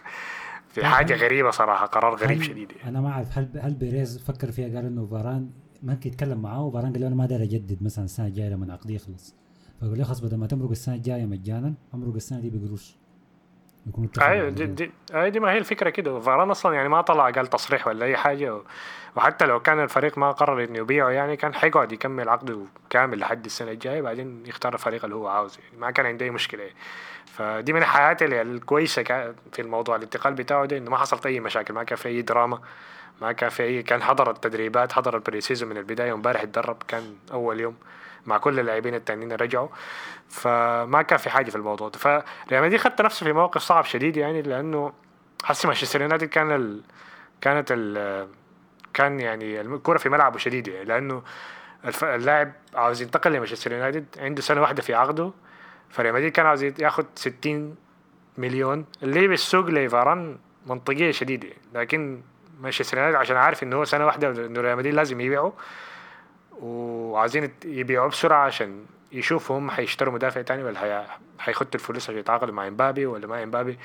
[0.69, 2.89] في حاجة غريبة صراحة قرار غريب شديد يعني.
[2.89, 5.49] أنا ما أعرف هل هل بيريز فكر فيها؟ قال إنه فاران
[5.84, 8.95] ممكن يتكلم معاه وفاران قال له أنا ما داير أجدد مثلا السنة الجاية لما عقدي
[8.95, 9.36] يخلص
[9.82, 12.95] فقال له خلاص بدل ما تمرق السنة الجاية مجانا امرق السنة دي بقروش.
[13.88, 14.65] اتفقوا أيوه دي.
[14.65, 16.19] دي, أيوة دي ما هي الفكرة كده.
[16.19, 18.56] فاران أصلا يعني ما طلع قال تصريح ولا أي حاجة.
[18.56, 18.62] و...
[19.15, 23.46] وحتى لو كان الفريق ما قرر إنه يبيعه يعني كان حيقعد يكمل عقده كامل لحد
[23.46, 24.02] السنة الجاية.
[24.02, 25.60] بعدين يختار الفريق اللي هو عاوزه.
[25.63, 26.69] يعني ما كان عنده أي مشكلة.
[27.26, 29.04] فدي من الحياة الكويسة
[29.52, 29.96] في الموضوع.
[29.96, 31.74] الانتقال بتاعه ده إنه ما حصلت أي مشاكل.
[31.74, 32.60] ما كان في أي دراما.
[33.22, 36.12] ما كان في اي كان حضر التدريبات حضر ال pre-season من البداية.
[36.12, 37.76] وإمبارح اتدرب كان أول يوم.
[38.25, 39.67] مع كل اللاعبين التانيين اللي رجعوا.
[40.29, 41.99] فما كان في حاجة في الموضوع ده.
[41.99, 44.93] فريال مدريد ختت نفسه في موقف صعب شديد يعني لأنه
[45.43, 46.81] حسي مانشستر يونايتد كان ال...
[47.41, 48.27] كانت ال...
[48.93, 51.23] كان يعني الكرة في ملعبه شديد يعني لأنه
[51.86, 52.03] الف...
[52.03, 55.31] اللاعب عاوز ينتقل لمانشستر يونايتد عنده سنة واحدة في عقده.
[55.89, 57.75] فريال مدريد كان عاوز ياخد 60
[58.38, 61.49] مليون اللي بالسوق لفاران منطقية شديدة.
[61.73, 62.21] لكن
[62.62, 65.53] مانشستر يونايتد عشان عارف انه هو سنة واحدة إنه ريال مدريد لازم يبيعه.
[66.63, 71.04] وعايزين يبيعوه بسرعة عشان يشوفوا هم حيشتروا مدافع تاني ولا حي...
[71.39, 73.80] حيخطوا الفلوس عشان يتعاقدوا مع إمبابي ولا مع إمبابي.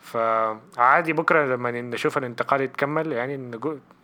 [0.00, 3.36] فعادي بكرة لما نشوف الانتقال يتكمل يعني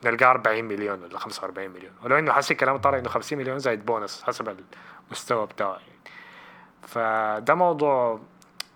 [0.05, 1.93] نلقاه 40 مليون ولا 45 مليون.
[2.05, 4.57] ولو إنه حسي كلام طالع إنه 50 مليون زائد بونص حسب
[5.09, 6.03] المستوى بتاعه يعني.
[6.83, 8.21] فده موضوع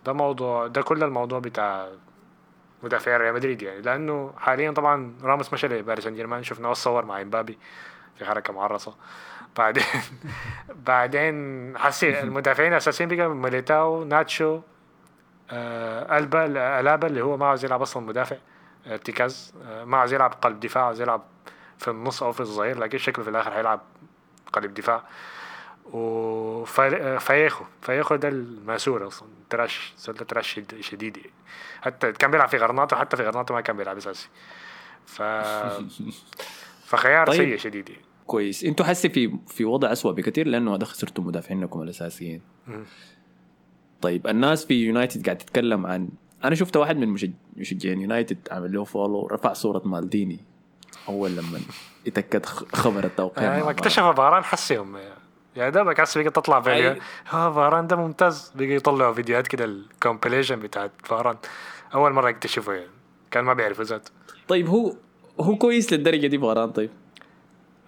[0.06, 1.88] ده موضوع ده كل الموضوع بتاع
[2.82, 3.80] مدافع ريال مدريد يعني.
[3.80, 7.58] لأنه حاليا طبعا راموس مشى لباريس سان جيرمان شفناه صور مع إمبابي
[8.18, 8.94] في حركة معرصة.
[9.58, 9.84] بعدين
[10.86, 14.60] بعدين حسي المدافعين الأساسيين بقى ميليتاو ناتشو
[15.50, 16.44] آه ألبا
[16.80, 18.36] ألابا اللي هو ما عاوز يلعب أصلا مدافع
[18.86, 21.22] ارتكاز آه ما عاوز يلعب قلب دفاع عاوز يلعب
[21.78, 23.80] في النص أو في الظهير لكن شكله في الآخر هيلعب
[24.52, 25.02] قلب دفاع
[25.92, 31.18] وفايخو فايخو ده المأسور أصلا تراش ده تراش شد- شديد.
[31.82, 34.28] حتى كان بيلعب في غرناطة حتى في غرناطة ما كان بيلعب أساسي
[35.06, 35.22] ف
[36.88, 37.36] فخيار طيب.
[37.36, 37.96] سيء شديد.
[38.26, 38.64] كويس.
[38.64, 42.40] أنتوا حسي في في وضع اسوء بكثير لأنه هذا خسرتوا مدافعينكم الأساسيين.
[44.02, 46.08] طيب الناس في يونايتد قاعد تتكلم عن
[46.44, 50.40] أنا شفت واحد من مشج- مشجعين يونايتد عمل له follow رفع صورة مالديني.
[51.08, 51.60] أول لما
[52.06, 54.44] اتاكد خبر التوقيع يعني ما اكتشف فاران.
[54.44, 54.96] حسي هم
[55.56, 56.90] يا دوبك هسه بقى تطلع فيديو.
[57.28, 58.52] ها فاران ده ممتاز.
[58.54, 61.36] بقى يطلعوا فيديوهات كده ال compilation بتاعت فاران.
[61.94, 62.90] أول مرة يكتشفه يعني.
[63.30, 64.10] كان ما بيعرفه ذاته.
[64.48, 64.94] طيب هو
[65.40, 66.90] هو كويس للدرجة دي فاران طيب.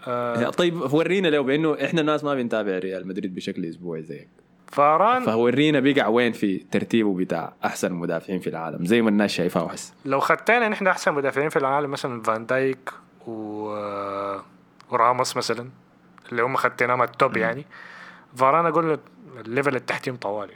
[0.09, 4.29] آه طيب ورينا لو بأنه إحنا الناس ما بنتابع ريال مدريد بشكل أسبوعي زيك
[4.67, 9.65] فاران؟ فورينا بيقع وين في ترتيبه بتاع أحسن مدافعين في العالم زي ما الناس شايفاه
[9.65, 9.95] وحس.
[10.05, 12.91] لو ختينا نحن أحسن مدافعين في العالم مثلا فان دايك
[13.27, 13.71] و...
[13.71, 14.43] آه،
[14.91, 15.69] وراموس مثلا
[16.33, 17.67] اللي هم ختيناهم ال top يعني.
[18.37, 18.99] فاران أقول
[19.47, 20.55] ال level التحتهم طوالي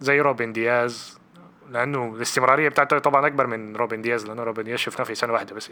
[0.00, 1.18] زي روبن دياز
[1.70, 5.54] لأنه الاستمرارية بتاعته طبعا أكبر من روبن دياز لأنه روبن دياز شفناه في سنة واحدة
[5.54, 5.70] بس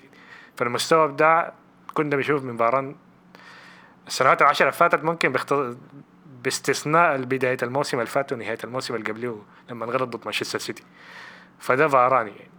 [0.57, 1.53] فالمستوى بتاع
[1.95, 2.97] كنا بنشوف من فاران
[4.07, 5.55] السنوات العشرة اللي فاتت ممكن بيخت...
[6.45, 10.85] باستثناء بداية الموسم اللي فات ونهاية الموسم اللي قبله لما انغلط ضد مانشستر سيتي.
[11.59, 12.51] فده فاران يعني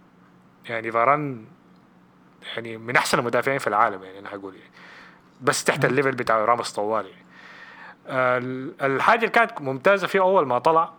[0.68, 1.44] يعني فاران
[2.56, 4.70] يعني من أحسن المدافعين في العالم يعني أنا هقول يعني.
[5.40, 7.22] بس تحت ال level بتاع راموس طوال يعني.
[8.82, 10.92] الحاجة اللي كانت ممتازة فيه أول ما طلع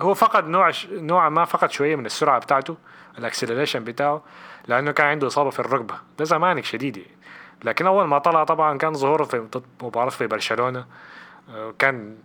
[0.00, 2.76] هو فقد نوع نوعا ما فقد شوية من السرعة بتاعته
[3.18, 4.22] ال acceleration بتاعه
[4.68, 5.94] لأنه كان عنده إصابة في الركبة.
[6.18, 7.10] ده زمانك شديد يعني.
[7.64, 9.46] لكن أول ما طلع طبعا كان ظهوره في
[9.82, 10.86] مباراه في برشلونة.
[11.50, 12.16] آه، كان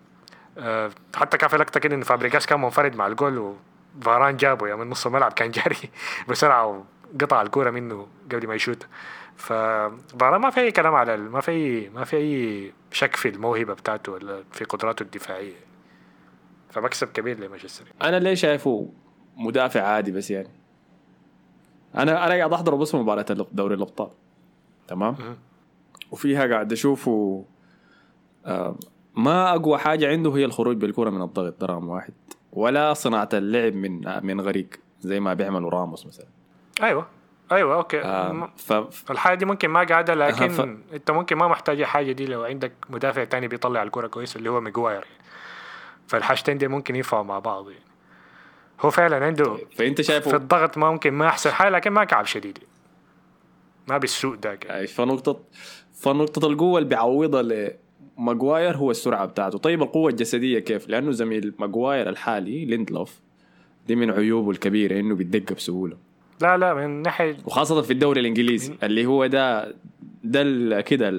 [0.58, 3.56] آه، حتى كان في لقطة كده إن فابريجاس كان منفرد مع الجول
[4.00, 5.78] وفاران جابه يا من نص الملعب كان جاري
[6.30, 8.88] بسرعة وقطع الكورة منه قبل ما يشوت.
[9.36, 14.12] ففاران ما في أي كلام على ما في ما في أي شك في الموهبة بتاعته
[14.12, 15.56] ولا في قدراته الدفاعية.
[16.70, 17.86] فمكسب كبير لمانشستر.
[18.02, 18.90] أنا ليه شايفه
[19.36, 20.50] مدافع عادي بس يعني؟
[21.96, 24.10] أنا أنا قاعد احضر بس مباراة دوري الأبطال.
[24.88, 25.16] تمام؟
[26.12, 27.46] وفيها قاعد أشوفه
[28.46, 28.76] آه
[29.16, 32.14] ما أقوى حاجة عنده هي الخروج بالكرة من الضغط درام واحد.
[32.54, 34.70] ولا صناعة اللعب من من غريق
[35.00, 36.28] زي ما بيعملوا راموس مثلا.
[36.84, 37.08] أيوه.
[37.52, 38.02] أيوه أوكي.
[38.02, 39.12] آه ف...
[39.12, 40.62] الحاجة دي ممكن ما قاعدة لكن ف...
[40.94, 44.62] أنت ممكن ما محتاج الحاجة دي لو عندك مدافع تاني بيطلع الكرة كويس اللي هو
[44.62, 45.06] ميجواير.
[46.08, 47.86] فالحاجتين دي ممكن ينفعوا مع بعض يعني.
[48.82, 49.68] هو فعلا عنده طيب.
[49.72, 52.60] فأنت شايفه في الضغط ما ممكن ما أحسن حاجة لكن ما كعب شديد.
[53.88, 54.88] ما بالسوء ده يعني.
[54.88, 55.40] فنقطة
[55.94, 57.72] فنقطة القوة اللي بيعوضها
[58.18, 59.58] لماجواير هو السرعة بتاعته.
[59.58, 63.20] طيب القوة الجسدية كيف؟ لأنه زميل ماجواير الحالي ليندلوف
[63.88, 65.98] دي من عيوبه الكبيرة إنه بيتدق بسهولة.
[66.42, 68.78] لا لا من ناحية وخاصة في الدوري الإنجليزي من...
[68.84, 69.76] اللي هو ده
[70.24, 71.10] ده كده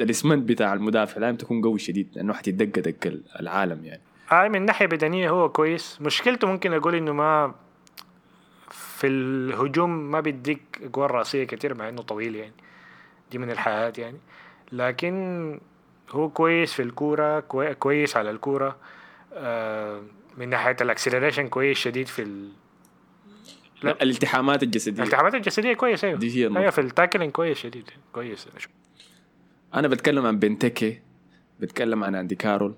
[0.00, 4.00] الاسمنت بتاع المدافع لازم تكون قوي شديد لأنه حتدق دق العالم يعني.
[4.28, 5.98] هاي من ناحية بدنية هو كويس.
[6.00, 7.54] مشكلته ممكن أقول إنه ما
[8.98, 12.52] في الهجوم ما بيديك اجوال رأسية كتير مع إنه طويل يعني.
[13.30, 14.18] دي من الحياة يعني.
[14.72, 15.60] لكن
[16.10, 17.40] هو كويس في الكورة
[17.78, 18.76] كويس على الكورة.
[19.32, 20.02] آه
[20.36, 22.48] من ناحية الاكسلريشن كويس شديد في ال...
[23.82, 24.02] لا.
[24.02, 25.02] الالتحامات الجسدية.
[25.02, 26.18] الالتحامات الجسدية كويس أيوه.
[26.18, 26.56] دي هي.
[26.58, 28.48] أيوه في التاكلينج كويس شديد كويس.
[29.74, 31.00] أنا بتكلم عن بنتكي
[31.60, 32.74] بتكلم عن أندي كارول.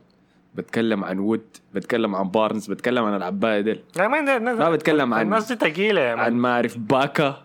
[0.55, 3.83] بتكلم عن وود بتكلم عن بارنز بتكلم عن العباية ديل.
[3.97, 7.43] لا ما, بتكلم عن الناس دي ثقيلة يا عن ما اعرف باكا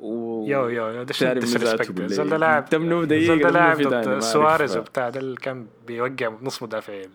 [0.00, 0.44] و...
[0.48, 5.66] يو يو ده شو ده لاعب تمنو دقيقة ده لاعب سواريز وبتاع ده اللي كان
[5.86, 7.10] بيوقع نص مدافعين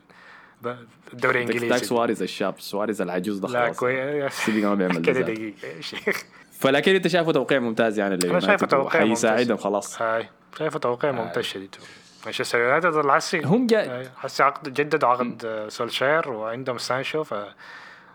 [1.14, 1.86] الدوري الإنجليزي.
[1.86, 2.56] سواريز الشاب.
[2.60, 6.24] سواريز العجوز ده لا كويس سيدي ما بيعمل كده دقيقة يا شيخ.
[6.52, 9.26] فلكن انت شايفه توقيع ممتاز يعني أنا شايفه توقيع ممتاز.
[9.26, 10.02] حيساعدهم خلاص.
[10.02, 10.30] هاي.
[10.60, 11.76] شايفه توقيع ممتاز شديد.
[12.26, 17.34] مانشستر يونايتد حسي هم جاي حسي عقد جددوا عقد سولشير وعندهم سانشو ف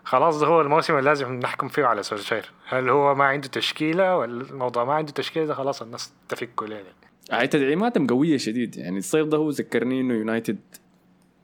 [0.03, 2.51] خلاص ده هو الموسم اللي لازم نحكم فيه على سولشير.
[2.67, 6.83] هل هو ما عنده تشكيلة ولا الموضوع ما عنده تشكيلة؟ ده خلاص الناس تفكوا ليه
[7.31, 7.47] يعني.
[7.47, 8.77] تدعيماتهم قوية شديد.
[8.77, 10.59] يعني الصيف ده هو ذكرني إنه يونايتد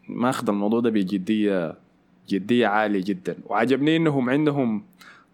[0.08, 1.76] ماخذ الموضوع ده بجديه
[2.30, 3.38] جدية عالية جدا.
[3.46, 4.86] وعجبني إنهم عندهم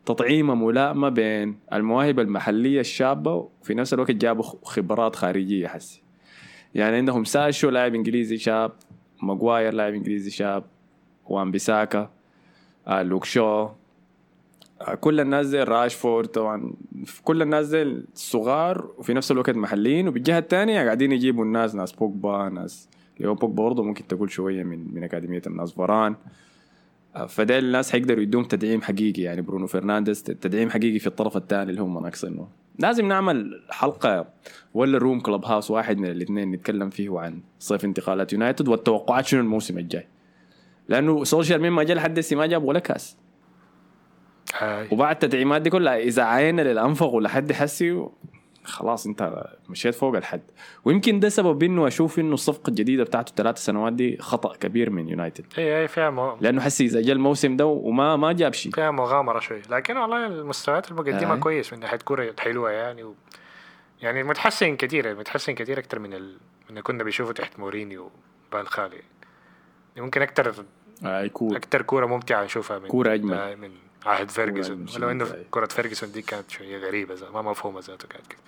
[0.06, 6.02] تطعيمه ملائمة بين المواهب المحلية الشابة وفي نفس الوقت جابوا خبرات خارجية حسي.
[6.76, 8.72] يعني عندهم سانشو لاعب انجليزي شاب
[9.24, 10.64] ماجواير لاعب انجليزي شاب
[11.26, 12.10] وان بيساكا
[12.88, 13.70] آه لوك شو
[14.82, 16.74] آه كل الناس دي راشفورد طبعا
[17.24, 20.08] كل الناس دي صغار وفي نفس الوقت محليين.
[20.08, 22.90] وبالجهه الثانية قاعدين يجيبوا الناس ناس بوجبا ناس
[23.26, 26.16] هو بوجبا برضه ممكن تقول شوية من من أكاديمية الناس فاران
[27.16, 29.22] آه فده الناس حيقدروا يدوم تدعيم حقيقي.
[29.22, 32.48] يعني برونو فرنانديز تدعيم حقيقي في الطرف الثاني اللي هم ناقصينه.
[32.80, 34.28] لازم نعمل حلقة
[34.74, 39.78] ولا room Clubhouse واحد من الاثنين نتكلم فيه عن صيف انتقالات يونايتد والتوقعات شنو الموسم
[39.78, 40.08] الجاي
[40.88, 43.18] لأنه سولشاير مين ما جاء لحد ما جاب ولا كاس
[44.58, 44.88] هاي.
[44.92, 48.08] وبعد التدعيمات دي كلها إذا عاينا للأنفق ولحد حسي
[48.64, 50.42] خلاص انت مشيت فوق الحد.
[50.86, 55.10] ويمكن ده سبب إنه أشوف إنه الصفقة الجديدة بتاعته ثلاث سنوات دي خطأ كبير من
[55.10, 55.46] يونايتد.
[55.58, 56.38] إي إي فيها مو...
[56.42, 58.72] لأنه حسي إذا جاء الموسم ده وما ما جاب شيء.
[58.72, 59.62] فيها مغامرة شوي.
[59.70, 61.38] لكن والله المستويات المقدمه آه.
[61.38, 63.16] كويس من ناحية كوره حلوة يعني و...
[64.02, 66.38] يعني متحسن كثير متحسن كثير أكثر من ال...
[66.70, 68.12] من كنا بنشوفه تحت مورينيو
[68.52, 69.02] بالخالي
[69.98, 70.54] ممكن أكثر
[71.06, 73.34] آه كورة أكثر كوره ممتعة نشوفها من كوره أجمل.
[73.34, 73.72] آه من
[74.06, 74.86] عهد فيرجسون.
[74.96, 75.46] ولو إنه شديد، أي.
[75.52, 78.40] كرة فيرجسون دي كانت شوية غريبة ذات- ما مفهومة ذاته كانت كده.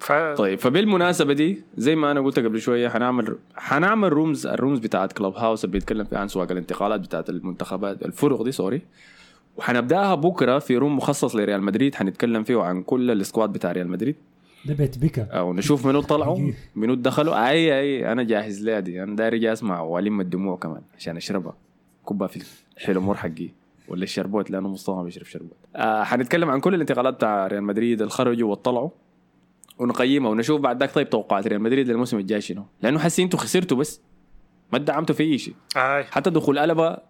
[0.00, 4.78] ف طيب فبالمناسبة دي زي ما أنا قلت قبل شوية حنعمل حنعمل rooms ال rooms
[4.78, 8.82] بتاعت Clubhouse اللي بيتكلم فيها عن سوق الانتقالات بتاعت المنتخبات الفرق دي sorry
[9.56, 13.88] وحنبدأها بكرة في room مخصص لريال مدريد حنتكلم فيه عن كل ال squad بتاع ريال
[13.88, 14.16] مدريد.
[14.64, 17.48] ده بيت بكا أو نشوف منو طلعوا منو دخلوا.
[17.48, 19.02] اي أي أنا جاهز لها دي.
[19.02, 21.54] أنا داير أجي أسمع والم الدموع كمان عشان أشربها.
[22.08, 22.44] كبها في
[22.76, 23.48] الحلمور حقي
[23.88, 25.56] ولا الشربوت؟ لأنه مصطفى ما بيشرب شربوت.
[25.76, 28.90] آه حنتكلم عن كل الانتقالات بتاع ريال مدريد اللي خرجوا وطلعوا
[29.78, 32.64] ونقيمها ونشوف بعد ذاك طيب توقعات ريال مدريد للموسم الجاي شنو.
[32.82, 34.00] لأنه حسي أنتوا خسرتوا بس
[34.72, 35.54] ما دعمتوا في أي شيء.
[36.10, 37.02] حتى دخول ألابا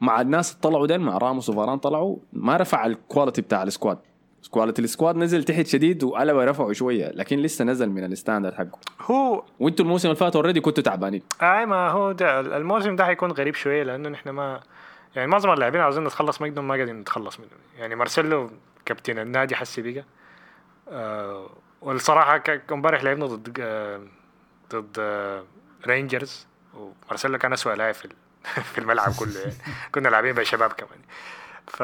[0.00, 3.68] مع الناس اللي طلعوا دين مع راموس وفاران طلعوا ما رفع ال quality بتاع ال
[3.68, 3.98] squad
[4.50, 8.54] quality ال squad نزل تحت شديد وألابا رفعوا شوية لكن لسه نزل من ال standard
[8.54, 8.78] حقه.
[9.00, 11.22] هو وانتوا الموسم اللي فات already كنتوا تعبانين.
[11.42, 14.60] أي ما هو ده الموسم ده حيكون غريب شوية لأنه نحن ما
[15.16, 17.50] يعني معظم اللاعبين عاوزين نتخلص منهم ما قاعدين نتخلص منهم.
[17.78, 18.50] يعني مارسيلو
[18.84, 20.04] كابتن النادي حسي بقى
[20.88, 22.42] آه والصراحة
[22.72, 24.00] امبارح لعبنا ضد آه
[24.72, 25.44] ضد آه
[25.86, 26.46] رينجرز.
[26.74, 28.12] ومارسيلو كان اسوء لاعب في ال-
[28.72, 29.54] في الملعب كله يعني.
[29.94, 30.98] كنا لاعبين بشباب كمان.
[31.66, 31.82] ف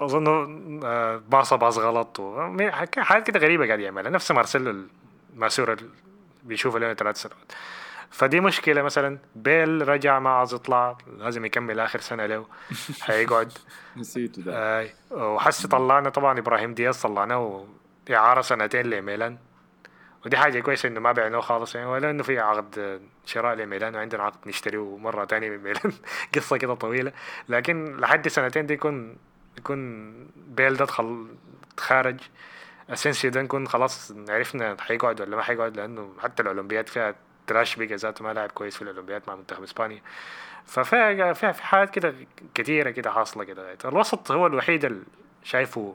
[0.00, 2.20] أظن آه، باصي باص غلط
[2.98, 4.10] حاجات كده غريبة قاعد يعملها.
[4.10, 4.84] نفس مارسيلو
[5.34, 5.90] الماسوره اللي
[6.44, 7.52] بيشوفه لنا ثلاث سنوات.
[8.16, 9.18] فدي مشكلة مثلا.
[9.34, 12.46] بيل رجع ما عاوز يطلع لازم يكمل آخر سنة له.
[13.00, 13.52] حيقعد
[13.96, 14.80] نسيتوا ده.
[14.80, 17.66] آي وحسي طلعنا طبعا إبراهيم دياز طلعناه
[18.10, 19.38] اعاره سنتين لميلان.
[20.26, 24.22] ودي حاجة كويسة إنه ما بعناه خالص يعني ولا إنه في عقد شراء لميلان وعندنا
[24.22, 25.92] عقد نشتريه مرة تانية من ميلان.
[26.34, 27.12] قصة كده طويلة.
[27.48, 29.16] لكن لحد سنتين دي يكون
[29.58, 31.26] يكون بيل ده دخل
[31.76, 32.20] خارج
[32.90, 37.14] أسينسيو ده نكون خلاص عرفنا حيقعد ولا ما حيقعد لأنه حتى الأولمبياد فيها
[37.46, 40.02] تراش بقى ذاته ما لاعب كويس في الأولمبياد مع منتخب إسبانيا.
[40.66, 42.14] ففيها فيها في حاجات كده
[42.54, 43.76] كتيرة كده حاصلة كده.
[43.84, 45.04] الوسط هو الوحيد اللي
[45.44, 45.94] شايفه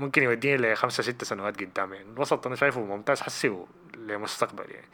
[0.00, 2.06] ممكن يوديني لخمسة ستة سنوات قدام يعني.
[2.16, 3.56] الوسط أنا شايفه ممتاز حسي
[3.96, 4.88] لمستقبل يعني.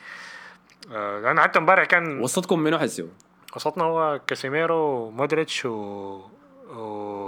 [0.93, 3.09] آه، لأن حتى امبارح كان وسطكم منو حسيوا
[3.57, 5.71] وسطنا هو كاسيميرو مودريتش و,
[6.71, 7.28] و...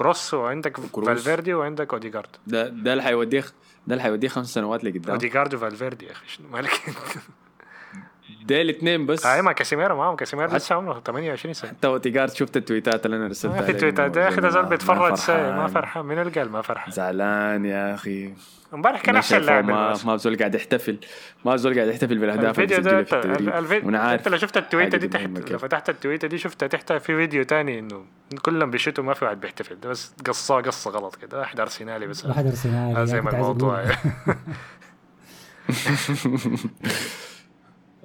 [0.00, 0.80] كروس وعندك.
[0.80, 3.44] فالفيردي وعندك اوديجارد ده ده اللي حيوديه
[3.86, 6.70] ده اللي حيوديه خمس سنوات لقدام اوديجارد وفالفيردي يا أخي شنو مالك؟
[8.44, 9.26] ده الاثنين بس.
[9.26, 11.70] اي ما كاسيميرو معاهم كاسيميرو لسه عمره 28 سنة.
[11.70, 14.40] حتى اوديجارد شفت ال tweets اللي أنا رسلتها ما في عليه tweets إنه يا أخي
[14.40, 16.04] ده زول بيتفرج ما ساي ما فرحان.
[16.04, 16.92] من اللي قال ما فرحان.
[16.92, 18.32] زعلان يا أخي.
[18.74, 19.94] امبارح كان أحسن لاعب ما.
[20.04, 20.98] ما زول قاعد يحتفل.
[21.44, 23.48] ما زول قاعد يحتفل بالأهداف اللي الفيديو ده في التدريب.
[23.48, 25.50] الفيديو انت لو شفت التويتة دي تحت.
[25.50, 28.04] لو فتحت التويتة دي شفتها تحتها في فيديو تاني إنه
[28.42, 29.80] كلهم بيشوتوا ما في واحد بيحتفل.
[29.80, 31.38] ده بس قصة قصة غلط كده.
[31.38, 32.24] واحد أرسنالي بس.
[32.26, 33.84] واحد ارسنال هذا زي ما الموضوع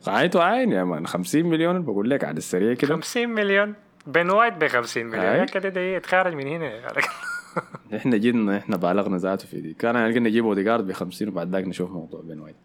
[0.09, 1.07] عينته عين يا man.
[1.07, 2.95] 50 مليون بقول لك على السريع كده.
[2.95, 3.73] 50 مليون.
[4.07, 5.25] بن وايت ب 50 مليون.
[5.25, 6.87] يا كده ده يتخارج من هنا يا.
[7.97, 9.73] إحنا جينا إحنا بالغنا ذاته في دي.
[9.73, 12.55] كان قلنا نجيب اوديجارد ب 50 وبعد ذاك نشوف موضوع بن وايت.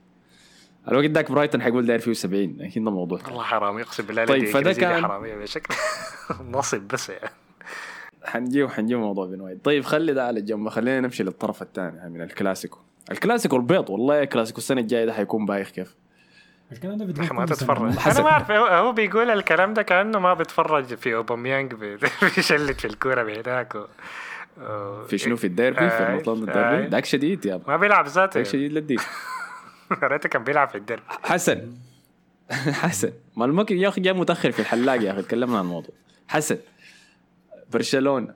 [0.89, 3.19] الوقت ذاك برايتون حيقول داير فيه 70 أكيد ده موضوع.
[3.27, 3.79] والله حرام.
[3.79, 5.75] يقسم بالله طيب، فده كان- حراميه بشكل.
[6.53, 7.31] نصب بس يعني
[8.25, 9.65] حنجيب حنجيب موضوع بن وايت.
[9.65, 10.69] طيب خلي ده على جنب.
[10.69, 12.79] خلينا نمشي للطرف الثاني من الكلاسيكو.
[13.11, 15.95] الكلاسيكو البيض والله الكلاسيكو السنة الجاية ده حيكون بايخ كيف؟
[16.73, 17.47] الكلام ده بتقول أخي ما.
[17.47, 17.99] تتفرج.
[18.07, 21.97] أنا ما أعرف هو هو بيقول الكلام ده كأنه ما بيتفرج في اوباميانج بي-
[22.37, 23.85] بيشلت في الكورة بهناك و...
[25.05, 26.55] في شنو؟ في الديربي؟ في آي، المطلب آي.
[26.55, 28.39] الديربي؟ ذاك شديد يا ما بيلعب ذاته.
[28.39, 28.99] ذاك شديد للدين
[30.03, 31.75] يا ريته كان بيلعب في الدرب حسن.
[32.83, 33.13] حسن.
[33.37, 35.95] ما الممكن يا أخي جاء متأخر في الحلاق يا أخي تكلمنا عن الموضوع.
[36.29, 36.59] حسن.
[37.73, 38.35] برشلونة.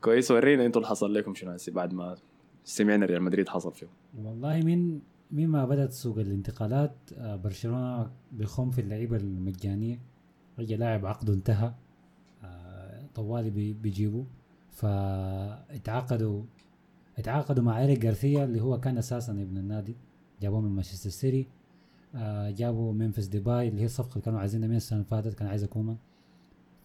[0.00, 2.16] كويس ورينا أنتوا اللي حصل لكم شنو بعد ما
[2.64, 3.86] سمعنا ريال مدريد حصل فيه
[4.24, 4.98] والله من
[5.30, 10.00] مما بدأت سوق الانتقالات آه، برشلونة بيخوم في اللعيبة المجانية.
[10.58, 11.74] رجع لاعب عقده انتهى
[12.44, 14.24] آه، طوالي بي- بيجيبوا
[14.70, 16.42] فاتعاقدوا
[17.18, 19.96] اتعاقدوا مع إيريك جارثيا اللي هو كان أساسا ابن النادي.
[20.42, 21.46] جابوه من مانشستر سيتي.
[22.14, 25.48] آه، جابوا ممفيس ديباي اللي هي الصفقة اللي كانوا عايزينها من السنة اللي فاتت كان
[25.48, 25.96] عايز كومان.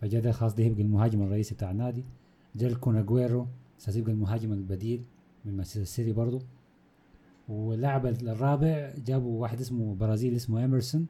[0.01, 2.05] فجاء ده خلاص ده يبقى المهاجم الرئيسي بتاع النادي.
[2.55, 3.47] جا الكون اجويرو
[3.95, 5.03] يبقى المهاجم البديل
[5.45, 6.41] من مانشستر سيتي برضه.
[7.49, 11.07] واللاعب الرابع جابوا واحد اسمه برازيلي اسمه إيمرسون.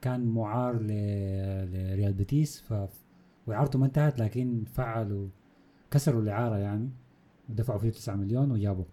[0.00, 2.74] كان معار لريال بيتيس ف
[3.46, 5.28] وإعارته ما انتهت لكن فعلوا
[5.90, 6.90] كسروا الإعارة يعني
[7.48, 8.84] ودفعوا فيه 9 مليون وجابوا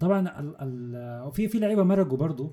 [0.00, 2.52] طبعا ال ال في لعيبة مرقوا برضه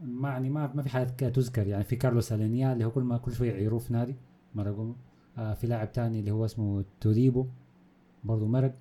[0.00, 1.66] ما يعني ما ما في حاجات كده تذكر.
[1.66, 4.16] يعني في كارليس ألينيا اللي هو كل ما كل شوية يعيروه في نادي
[4.54, 4.94] مرقوا.
[5.38, 7.46] آه في لاعب تاني اللي هو اسمه توديبو
[8.24, 8.74] برضه مرق.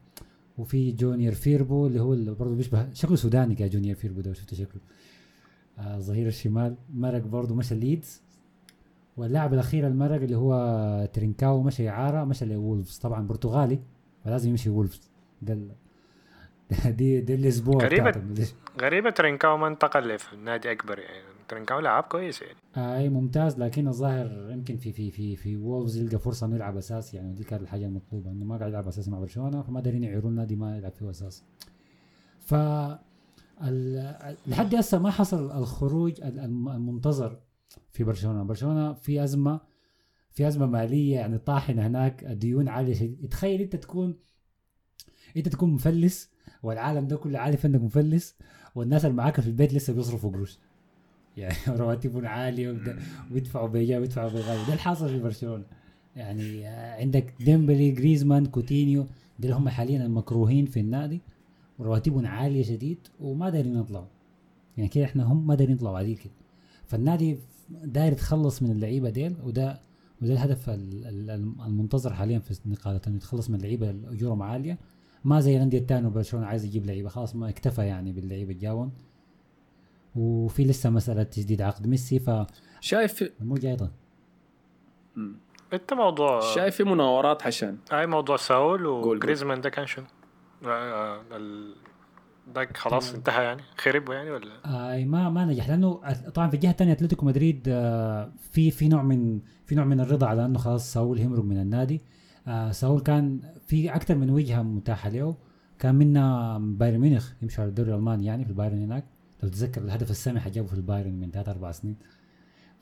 [0.58, 4.54] وفي جونيور فيربو اللي هو اللي برضه بيشبه شكله سوداني كده جونيور فيربو ده شفت
[4.54, 4.82] شكله؟
[5.80, 8.22] آه ظهير الشمال مرق برضه مشى ليدز.
[9.18, 13.80] واللاعب الأخير المرق اللي هو ترينكاو مشى إعارة مشى لوولفز طبعا برتغالي
[14.26, 15.10] فلازم يمشي وولفز.
[15.42, 15.72] ده ال-
[16.98, 18.22] دي دي الأسبوع غريبة.
[18.82, 21.31] غريبة ترينكاو ما انتقل في نادي أكبر يعني.
[21.52, 22.56] ترينكاو لعب كويس يعني.
[22.78, 23.60] آه، أي ممتاز.
[23.60, 27.44] لكن الظاهر يمكن في في في في وولفز يلقى فرصة إنه يلعب اساسي يعني دي
[27.44, 30.78] كانت الحاجة المطلوبة إنه ما قاعد يلعب اساسي مع برشلونة فما دارين يعيروا نادي ما
[30.78, 31.44] يلعب فيه اساسي
[32.40, 32.54] ف
[34.48, 37.40] لحد هسه ما حصل الخروج ال- الم- المنتظر
[37.92, 38.44] في برشلونة.
[38.44, 39.62] برشلونة في أزمة
[40.32, 42.24] في أزمة مالية يعني طاحنه هناك.
[42.24, 44.16] الديون عالية تخيل أنت تكون
[45.38, 46.32] أنت تكون مفلس
[46.64, 48.36] والعالم ده كله عارف إنك مفلس
[48.76, 50.60] والناس اللي معاك في البيت لسه بيصرفوا قروش.
[51.38, 52.78] يعني رواتبهم عالية
[53.32, 55.64] ويدفعوا بيجاي ويدفعوا بغالي ده الحاصل في برشلونة.
[56.16, 59.12] يعني آه، عندك ديمبلي جريزمان كوتينيو دول
[59.52, 61.22] اللي هم حاليا المكروهين في النادي.
[61.80, 64.06] ورواتبهم عالية شديد وما دايرين يطلعوا.
[64.78, 66.34] يعني كده إحنا هم ما دايرين يطلعوا عديل كده.
[66.86, 67.38] فالنادي
[67.70, 69.80] داير يتخلص من اللعيبة ديل وده
[70.22, 71.30] وده الهدف ال- ال-
[71.66, 74.78] المنتظر حاليا في النقاله إنه يتخلص من اللعيبة اللي أجورهم عالية.
[75.26, 78.92] ما زي الأندية الثانية برشلونه عايز يجيب لعيبة خلاص ما اكتفى يعني باللعيبة الجاون.
[80.16, 82.46] وفي لسه مسألة تجديد عقد ميسي فالمو
[82.82, 83.90] شايف جاي طيب.
[85.16, 85.36] مم.
[85.74, 88.86] انت موضوع شايف في مناورات عشان أي موضوع ساول.
[88.86, 90.06] وجريزمان ده كان شنو؟
[90.66, 91.22] آه، آه،
[92.48, 94.52] ده خلاص انتهى يعني خرب يعني ولا
[94.94, 96.02] أي ما ما نجح لأنه
[96.34, 100.28] طبعا في الجهة الثانية أتلتيكو مدريد آه، في في نوع من في نوع من الرضا
[100.28, 102.02] على إنه خلاص ساول يمرق من النادي
[102.48, 105.36] آه، ساول كان في أكثر من وجهة متاحة له
[105.80, 109.06] كان منها بايرن ميونخ يمشي على الدوري الألماني يعني في البايرن هناك
[109.44, 111.96] لو تتذكر الهدف السامح جابه في البايرن من ثلاث أربع سنين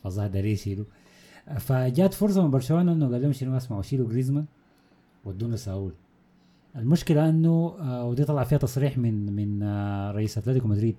[0.04, 0.86] فالظاهر داري يشيله.
[1.60, 4.46] فجات فرصة من برشلونة إنه قال لهم شنو اسمعوا شيلوا جريزمان
[5.26, 5.94] ودونا ساول
[6.76, 10.96] المشكلة إنه آه، ودي طلع فيها تصريح من من آه، رئيس أتلتيكو مدريد.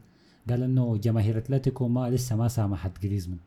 [0.50, 3.38] قال إنه جماهير أتلتيكو ما لسه ما سامحت جريزمان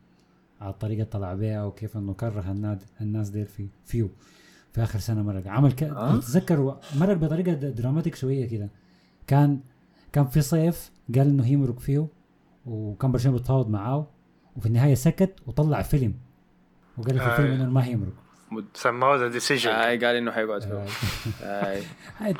[0.60, 4.10] على الطريقة طلع بيها وكيف إنه كره الناد الناس ديل في فيو
[4.72, 5.46] في آخر سنة مرق.
[5.48, 5.82] عمل ك...
[5.82, 6.20] آه.
[6.20, 8.68] تتذكر مرق بطريقة dramatic شوية كده.
[9.26, 9.60] كان
[10.14, 12.06] كان في صيف قال إنه يمرق فيه
[12.66, 14.06] وكان برشلونة بيتفاوض معاه
[14.56, 16.14] وفي النهاية سكت وطلع فيلم.
[16.98, 17.30] وقال في آه.
[17.30, 18.12] الفيلم إنه ما هيمرق
[18.74, 20.84] سموه The Decision اي قال إنه حيقعد فيه
[21.42, 21.70] آه.
[21.70, 21.82] اي
[22.18, 22.34] هاي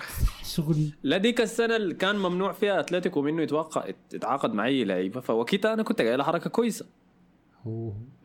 [0.45, 0.93] شغل.
[1.03, 3.85] لا ديك السنة اللي كان ممنوع فيها أتلتيكو منه يتوقع
[4.15, 5.21] يتعاقد مع أي لعيبة.
[5.21, 6.87] فوقتها أنا كنت قايل حركة كويسة.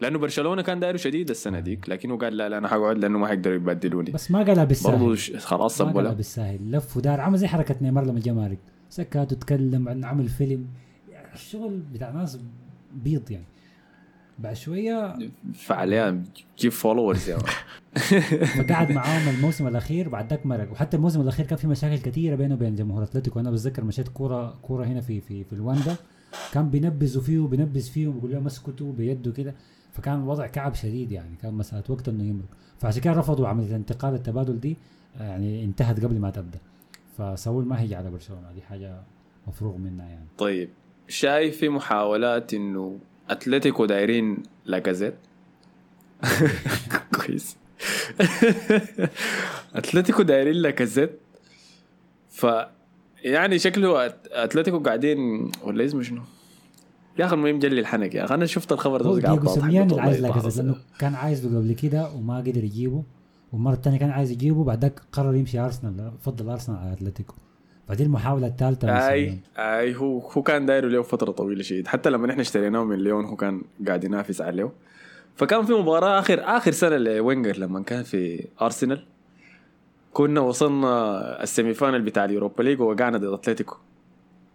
[0.02, 1.90] لأنه برشلونة كان دايره شديد السنة ديك.
[1.90, 4.12] لكنه قال لا لا أنا حقعد لأنه ما حيقدروا يبدلوني.
[4.12, 7.22] بس ما قالها بالسهل برضه خلاص ما قالها بالساهل لف ودار.
[7.22, 10.68] عمل زي حركة نيمار لما جا مارق سكت وتكلم عن عمل فيلم.
[11.12, 12.40] يعني الشغل بتاع ناس
[13.04, 13.46] بيض يعني.
[14.40, 15.18] بعد شوية
[15.54, 16.24] فعليا
[16.60, 17.38] جيب followers يا.
[18.46, 22.56] فقعد معاهم الموسم الأخير بعد ذاك مرق وحتى الموسم الأخير كان في مشاكل كثيرة بينه
[22.56, 23.40] وبين جمهور أتلتيكو.
[23.40, 25.96] أنا بتذكر مشيت كورة كورة هنا في في في الواندا
[26.54, 29.54] كان بينبذوا فيه وبينبذ فيه وبيقول لهم اسكتوا بيده كده
[29.92, 31.36] فكان الوضع كعب شديد يعني.
[31.42, 32.48] كان مسألة وقت إنه يمرق.
[32.80, 34.78] فعشان كده رفضوا عملية الانتقال التبادل دي.
[35.20, 36.60] يعني انتهت قبل ما تبدأ.
[37.20, 39.02] فساول ما هيجي على برشلونة دي حاجة
[39.48, 40.26] مفروغ منها يعني.
[40.38, 40.70] طيب
[41.08, 45.16] شايف في محاولات إنه أتلتيكو دايرين لاكازيت
[47.16, 47.58] كويس.
[49.76, 51.20] أتلتيكو دايرين لاكازيت
[52.30, 52.46] ف
[53.24, 56.22] يعني شكله أتلتيكو قاعدين ولا اسمه شنو؟
[57.20, 60.58] يا أخي المهم جلي الحنك يا أخي أنا شفت الخبر ده قاعد اللي عايز لاكازيت
[60.66, 63.04] لأنه كان عايز له قبل كده وما قدر يجيبه.
[63.54, 67.36] والمرة الثانية كان عايز يجيبه بعد ذاك قرر يمشي أرسنال فضل أرسنال على أتلتيكو.
[67.88, 69.40] فدي المحاولة الثالثة أي.
[69.58, 71.88] أي هو هو كان دايره له فترة طويلة شديد.
[71.88, 74.72] حتى لما نحن اشتريناه من ليون هو كان قاعد ينافس عليه
[75.36, 79.06] فكان في مباراة آخر آخر سنة لوينجر لما كان في أرسنال.
[80.14, 83.78] كنا وصلنا ال semi-final بتاع اليوروبا ليج ووقعنا ضد أتلتيكو.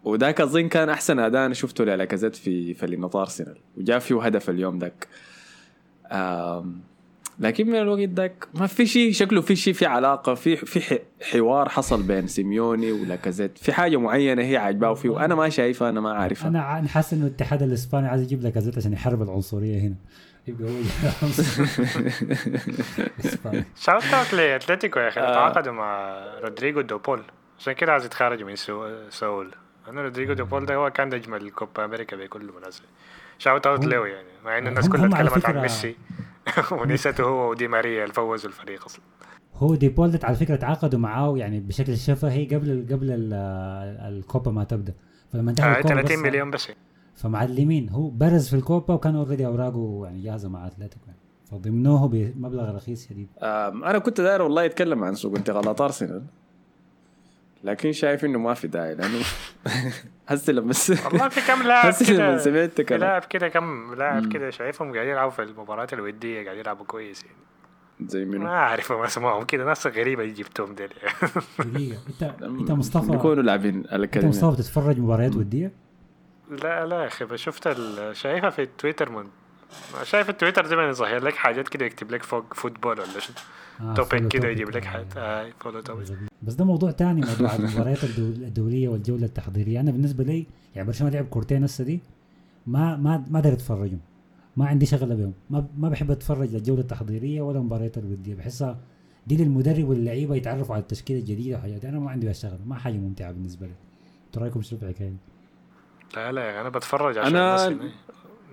[0.04, 3.56] وذاك اظن كان أحسن أداء أنا شفته للاكازيت في فانيلات أرسنال.
[3.76, 5.08] وجاب فيه هدف اليوم ذاك.
[7.38, 10.98] لكن من الوقت ذاك ما في شيء شكله في شيء في علاقة في في ح-
[11.32, 16.00] حوار حصل بين سيميوني ولاكازيت في حاجة معينة هي عاجباه فيه وأنا ما شايفها أنا
[16.00, 19.94] ما عارفها أنا حاسس إنه الاتحاد الإسباني عايز يجيب لاكازيت عشان يحارب العنصرية هنا.
[20.46, 20.74] يبقى هو
[23.88, 25.34] out لأتلتيكو يا أخي آه.
[25.34, 27.22] تعاقدوا مع رودريجو دي بول
[27.58, 29.50] عشان كده عايز يتخارجوا من سو- سول.
[29.88, 32.86] أنا رودريجو دي بول ده هو كان أجمل كوبا أمريكا بكل مناسبه
[33.38, 35.96] shout out له يعني مع ان الناس كلها اتكلمت عن ميسي.
[36.80, 39.00] ونسيته هو ودي ماريا اللي فوزوا الفريق أصلا.
[39.54, 43.32] هو دي بول على فكرة تعاقدوا معاه يعني بشكل شفهي قبل قبل ال-
[44.14, 44.94] الكوبا ما تبدأ.
[45.32, 46.68] فلما انتهى آه الكوبا 30 بس مليون بس.
[47.14, 51.06] فمعلمين هو برز في الكوبا وكان already أوراقه يعني جاهزة مع أتلتيكو.
[51.06, 51.18] يعني
[51.50, 53.28] فضمنوه بمبلغ رخيص شديد.
[53.42, 56.22] أنا كنت داير والله يتكلم عن سوق انتقالات أرسنال.
[57.64, 59.18] لكن شايف إنه ما في داعي لأنه
[60.28, 60.90] هسه لما س...
[61.04, 63.00] والله في كم لاعب كده سمعت كلام.
[63.00, 67.36] لاعب كده كم لاعب كده شايفهم قاعدين يلعبوا في المباريات الودية قاعدين يلعبوا كويس يعني.
[68.10, 70.90] زي ما منو اعرفهم اسمائهم كده ناس غريبة جبتهم ديل.
[72.08, 75.72] انت أنت مصطفى بيكونوا لاعبين أنت مصطفى بتتفرج مباريات ودية؟
[76.50, 79.28] لا لا يا أخي شفت ال- شايفها في التويتر من
[80.02, 83.36] شايف التويتر زي ما يظهر لك حاجات كده يكتب لك فوق football ولا شنو.
[83.80, 84.48] آه، topic كده.
[84.48, 85.04] يجيب لك آه.
[85.16, 86.08] آه follow topic
[86.42, 91.12] بس ده موضوع تاني موضوع المباريات الدول- الدولية والجولة التحضيرية أنا بالنسبة لي يعني برشلونة
[91.14, 92.00] لعب كورتين هسه دي
[92.66, 94.00] ما ما ما أقدر أتفرجهم
[94.56, 98.78] ما عندي شغلة بهم ما ما بحب أتفرج الجولة التحضيرية ولا المباريات الودية بحسها
[99.26, 101.84] دي للمدرب واللعيبة يتعرفوا على التشكيلة الجديدة وحاجات.
[101.84, 103.72] أنا ما عندي الشغله ما حاجة ممتعة بالنسبة لي
[104.26, 105.12] إنتوا رأيكم شو في الحكاية؟
[106.16, 107.90] لا لا أنا بتفرج عشان أنا- الناس هنا.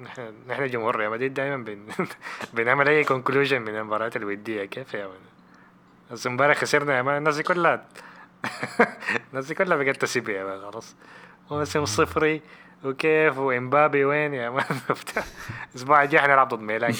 [0.03, 1.79] نحن نحن جمهور ريال مدريد دايما بن...
[2.53, 5.17] بنعمل أي conclusion من المباريات الوديه كيف يا man
[6.11, 7.17] بس امبارح خسرنا يا مان.
[7.17, 7.85] الناس كلها
[9.29, 10.95] الناس كلها بقت تسيب يا مان خلاص.
[11.51, 12.41] موسم صفري
[12.85, 14.65] وكيف؟ وإمبابي وين يا مان.
[15.71, 16.93] الأسبوع الجاي حنلعب ضد ميلان.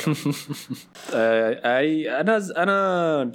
[1.14, 3.32] أي أنا أنا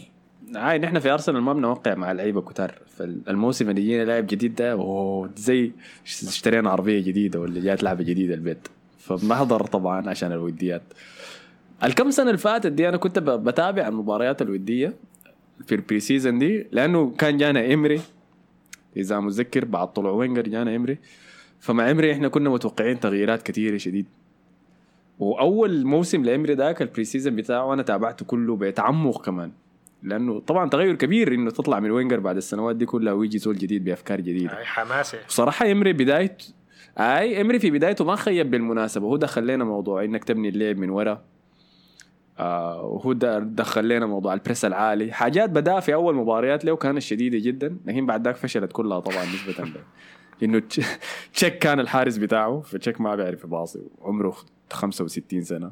[0.55, 2.75] عاي نحن في أرسنال ما بنوقع مع لعيبة كتار.
[2.99, 5.73] فالموسم اللي يجينا لاعب جديد ده زي
[6.05, 8.69] اشترينا عربية جديدة ولا جات لعبة جديدة البيت.
[9.07, 10.83] فبنحضر طبعا عشان الوديات.
[11.85, 14.95] الكم سنة اللي فاتت دي أنا كنت بتابع المباريات الودية
[15.67, 18.01] في ال pre-season دي لأنه كان جانا إمري.
[18.97, 20.99] إذا متذكر بعد طلوع وينجر جانا إمري.
[21.61, 24.07] فمع إمري إحنا كنا متوقعين تغييرات كثيره شديد.
[25.19, 29.51] وأول موسم لإمري ذاك ال pre-season بتاعه أنا تابعته كله بتعمق كمان.
[30.03, 33.85] لأنه طبعا تغير كبير إنه تطلع من وينجر بعد السنوات دي كلها ويجي زول جديد
[33.85, 34.65] بأفكار جديدة.
[34.65, 35.19] حماسة.
[35.29, 36.56] بصراحه إمري بدايته
[36.99, 39.07] أي إمري في بدايته ما خيب بالمناسبة.
[39.07, 41.23] هو دخل لنا موضوع إنك تبني اللعب من ورا.
[42.39, 45.13] آه وهو دخل لنا موضوع ال press العالي.
[45.13, 47.77] حاجات بدأ في أول مباريات له كانت شديدة جدا.
[47.87, 49.73] لكن بعد ذاك فشلت كلها طبعا نسبة ل
[50.45, 50.81] إنه تش-
[51.35, 52.61] تشيك كان الحارس بتاعه.
[52.61, 53.81] فتشيك ما بيعرف يباصي.
[54.03, 54.37] عمره
[54.73, 55.71] 65 سنة.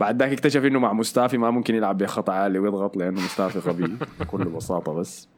[0.00, 3.84] بعد ذاك اكتشف إنه مع مستافي ما ممكن يلعب بخط عالي ويضغط لأنه مستافي غبي
[4.20, 5.28] بكل بساطة بس.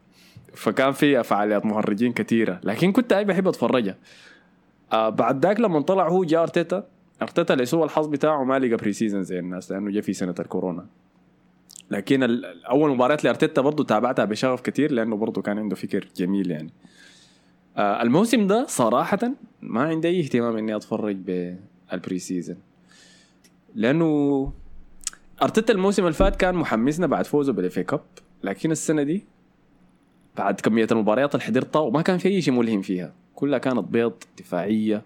[0.55, 2.61] فكان في فعاليات مهرجين كثيرة.
[2.65, 3.97] لكن كنت اي بحب أتفرجها.
[4.93, 6.87] آه بعد ذاك لما طلع هو جاء أرتيتا
[7.23, 10.87] أرتيتا لسوء الحظ بتاعه ما لقى pre-season زي الناس لأنه جاء في سنة الكورونا.
[11.91, 16.71] لكن أول مباراة لأرتيتا برضه تابعتها بشغف كثير لأنه برضه كان عنده فكر جميل يعني.
[17.77, 19.19] آه الموسم ده صراحة
[19.63, 22.57] ما عندي أي اهتمام إني أتفرج بال pre-season
[23.75, 24.53] لأنه
[25.43, 28.01] أرتيتا الموسم اللي فات كان محمسنا بعد فوزه بال FA Cup
[28.43, 29.25] لكن السنة دي
[30.37, 33.13] بعد كمية المباريات اللي حضرتها وما كان في أي شيء ملهم فيها.
[33.43, 35.03] كلها كانت بيض دفاعية.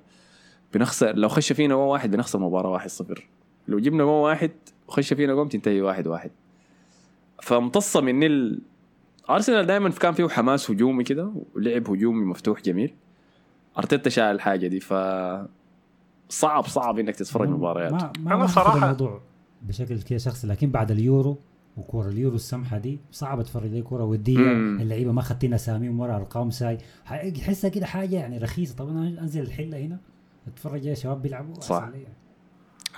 [0.74, 3.28] بنخسر لو خش فينا جول واحد بنخسر مباراة واحد صفر.
[3.68, 4.50] لو جبنا جول واحد
[4.88, 6.30] وخش فينا جول تنتهي واحد واحد.
[7.42, 8.60] فامتص مني ال...
[9.30, 12.94] أرسنال دائما كان فيه حماس هجومي كده ولعب هجومي مفتوح جميل.
[13.78, 14.94] أرتيتا شاء الحاجة دي ف
[16.28, 17.92] صعب صعب إنك تتفرج مباريات.
[17.92, 19.20] ما ما صراحة- صراحة الموضوع
[19.62, 21.38] بشكل كده شخصي لكن بعد اليورو
[21.76, 24.80] وكورة اليورو السمحة دي صعب اتفرج لي كورة ودية مم.
[24.80, 26.78] اللعيبة ما خدتين اساميهم ورا أرقام ساي
[27.36, 29.98] تحسها كده حاجة يعني رخيصة طب أنا أنزل الحلة هنا
[30.48, 31.82] أتفرج يا شباب بيلعبوا صح.
[31.82, 32.08] يعني.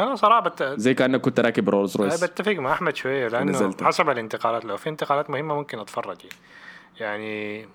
[0.01, 0.63] أنا صراحة بت...
[0.63, 3.83] زي كأنك كنت راكب رولز رويس بتفق مع أحمد شوية لأنه ونزلت.
[3.83, 6.17] حسب الانتقالات لو في انتقالات مهمة ممكن أتفرج
[7.01, 7.67] يعني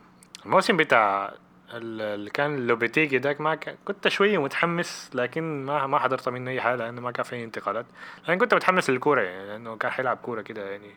[0.45, 1.33] الموسم بتاع
[1.77, 3.55] اللي كان لوبيتيجي داك ما
[3.85, 7.85] كنت شوية متحمس لكن ما ما حضرت منه أي حاجة لأنه ما كان في انتقالات.
[8.23, 10.91] لكن كنت متحمس للكورة يعني لأنه كان حيلعب كورة كده يعني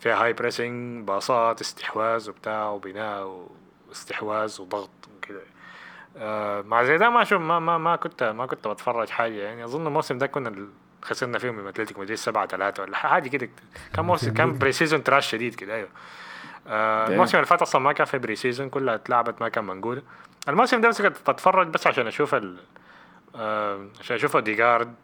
[0.00, 3.46] فيها high pressing باصات استحواذ وبتاع وبناء
[3.88, 5.42] واستحواذ وضغط وكده.
[6.16, 9.34] آه مع زي ده ما شوف ما ما ما كنت ما كنت بتفرج حاجة.
[9.34, 10.68] يعني أظن الموسم ده كنا
[11.02, 13.48] خسرنا فيهم من اتلتيكو مدريد 7 3 ولا حاجة كده.
[13.94, 15.88] كان موسم كان pre-season trash شديد كده أيوه.
[16.68, 17.08] آه.
[17.08, 20.02] الموسم اللي فات أصلا ما كان في pre-season كلها اتلعبت ما كان منقوله
[20.48, 22.56] الموسم ده بس كنت بتفرج بس عشان أشوف ال
[23.36, 24.94] آه عشان أشوف اوديجارد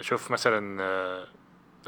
[0.00, 1.24] أشوف مثلا آه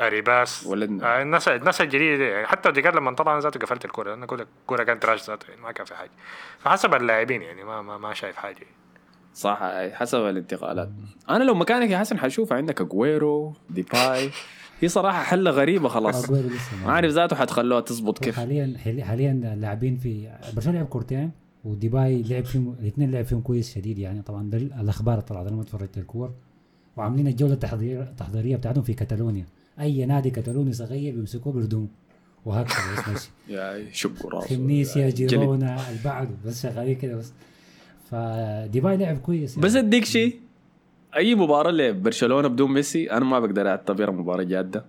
[0.01, 2.31] اريباس ولدنا آه الناس الناس الجديدة دي.
[2.31, 5.51] يعني حتى اوديجارد لما طلع أنا ذاته قفلت الكورة لأن كل الكوره كانت trash ذاته
[5.51, 6.11] يعني ما كان في حاجة.
[6.59, 8.67] فحسب اللاعبين يعني ما ما, ما شايف حاجة.
[9.35, 9.59] صح
[9.93, 10.89] حسب الانتقالات.
[11.31, 14.31] أنا لو مكانك يا حسن حشوف عندك اجويرو ديباي
[14.81, 16.31] هي صراحة حلة غريبة خلاص.
[16.31, 18.37] ما عارف ذاته حتخلوها تزبط كيف.
[18.37, 21.31] حاليا حاليا اللاعبين في برشلونة لعب كورتين
[21.65, 24.23] وديباي لعب فيهم الاثنين لعب فيهم كويس شديد يعني.
[24.23, 26.31] طبعا ده الأخبار طلعت أنا ما اتفرجت الكور.
[26.97, 29.47] وعاملين الجولة التحضير التحضيرية بتاعتهم في كاتالونيا.
[29.81, 31.87] أي نادي كتالوني صغير بيمسكوه بيردوه
[32.45, 33.31] وهكذا بس ماشي.
[33.57, 35.11] يا شقوا راسه خميسيا.
[35.11, 37.33] جيرونا البعض بس شغالين كده بس.
[38.11, 39.63] فديباي لعب كويس يعني.
[39.63, 40.37] بس أديك شيء.
[41.17, 44.85] أي مباراة لبرشلونة بدون ميسي أنا ما بقدر أعتبرها مباراة جادة.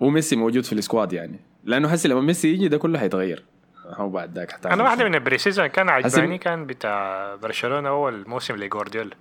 [0.00, 1.40] وميسي موجود في ال squad يعني.
[1.64, 3.44] لأنه هسه لما ميسي يجي ده كله حيتغير.
[3.86, 8.56] هو بعد ذاك أنا واحدة من ال pre-season كان عجباني كان بتاع برشلونة أول موسم
[8.56, 9.16] لجوارديولا.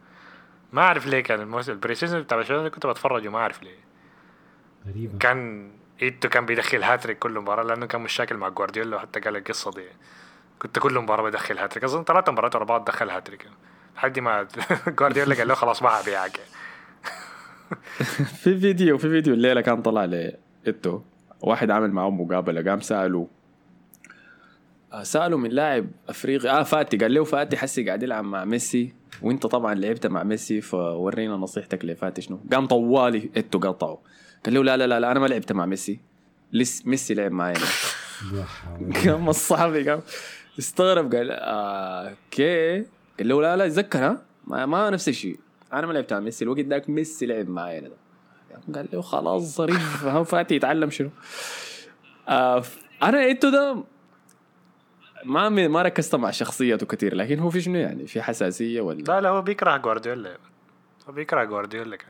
[0.74, 3.78] ما أعرف ليه كان الموسم ال pre-season بتاع برشلونة كنت بتفرج وما أعرف ليه.
[4.88, 5.18] غريبة.
[5.18, 5.72] كان
[6.02, 9.84] ايتو كان بيدخل هاتريك كل مباراة لأنه كان مشاكل مع جوارديولا وحتى قال القصة دي.
[10.60, 11.84] كنت كل مباراة بدخل هاتريك.
[11.84, 13.48] أظن ثلاث مباريات ورا بعض دخل هاتريك.
[13.98, 14.48] لحد ما
[14.88, 16.40] جوارديولا قال له خلاص ما ابيعك
[18.42, 21.02] في فيديو في فيديو الليلة كان طلع لإتو
[21.42, 23.28] واحد عامل معهم مقابلة قام سأله.
[24.94, 28.94] آه، سأله من لاعب أفريقي آه فاتي قال له فاتي حسي قاعد يلعب مع ميسي
[29.22, 32.40] وإنت طبعا لعبت مع ميسي فورينا نصيحتك لفاتي شنو.
[32.52, 34.00] قام طوالي اتو قطعه.
[34.46, 36.00] قال له لا لا لا, لا أنا ما لعبت مع ميسي.
[36.54, 37.54] لس ميسي لعب معي.
[39.06, 40.02] قام الصحفي قام
[40.60, 42.14] استغرب قال آه
[43.20, 45.40] قال له لا لا اتذكر ها؟ ما, ما نفس الشيء.
[45.74, 47.90] أنا ما لعبت مع ميسي الوقت ذاك ميسي لعب معي أنا.
[48.76, 51.10] قال له خلاص ظريف هو فاتي يتعلم شنو؟
[52.30, 52.64] آه
[53.04, 53.84] أنا ايتو ده
[55.26, 59.22] ما ما ركزت مع شخصيته كثير لكن هو في شنو يعني؟ في حساسية ولا؟ لا
[59.22, 60.38] لا هو بيكره جوارديولا.
[61.10, 62.10] هو بيكره جوارديولا كان.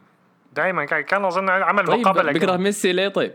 [0.56, 3.34] دائما كان كان أظن عمل طيب مقابلة بيكره ميسي ليه طيب؟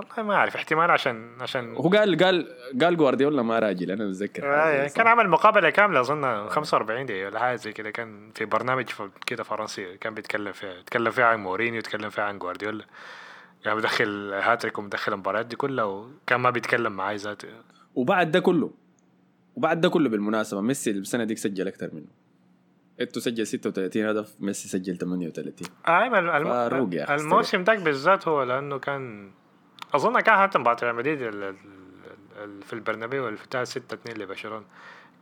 [0.00, 2.48] والله ما أعرف احتمال عشان عشان هو قال قال
[2.82, 7.38] قال جوارديولا ما راجل أنا بتذكر آه كان عمل مقابلة كاملة أظن 45 دقيقة ولا
[7.38, 7.90] حاجة زي كده.
[7.90, 8.84] كان في برنامج
[9.26, 12.84] كده فرنسي كان بيتكلم فيها يتكلم فيها عن مورينيو يتكلم فيها عن جوارديولا.
[13.64, 17.48] يعني بدخل هاتريك ومدخل المباريات دي كلها وكان ما بيتكلم معاي ذاته.
[17.94, 18.70] وبعد ده كله
[19.56, 22.06] وبعد ده كله بالمناسبة ميسي السنة ديك سجل أكثر منه.
[23.00, 26.46] اتو سجل 36 هدف ميسي سجل 38 أيوه الم...
[27.10, 29.30] الموسم داك بالذات هو لأنه كان
[29.94, 31.18] أظن كان حتى مباراة ريال مدريد
[32.62, 34.64] في البرنابيو اللي بتاع 6 2 لبرشلونة.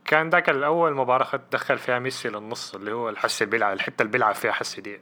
[0.05, 4.11] كان ذاك الأول مباراة خد دخل فيها ميسي للنص اللي هو الحس بيلعب الحتة اللي
[4.11, 4.99] بيلعب فيها حس دي.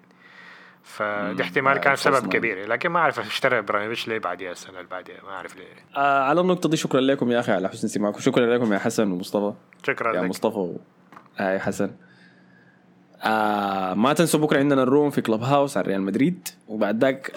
[0.83, 2.33] فدي احتمال آه، كان سبب.
[2.33, 5.65] كبير لكن ما أعرف اشترى إبراهيموفيتش ليه بعديها السنة اللي بعديها ما أعرف ليه.
[5.97, 9.11] آه على النقطة دي شكرا لكم يا أخي على حسن استماعكم شكرا لكم يا حسن
[9.11, 9.53] ومصطفى.
[9.87, 10.29] شكرا يا لك.
[10.29, 10.79] مصطفى و...
[11.37, 11.91] هاي حسن.
[13.23, 16.47] آه ما تنسوا بكرة عندنا ال room في Clubhouse على ريال مدريد.
[16.67, 17.31] وبعد ذاك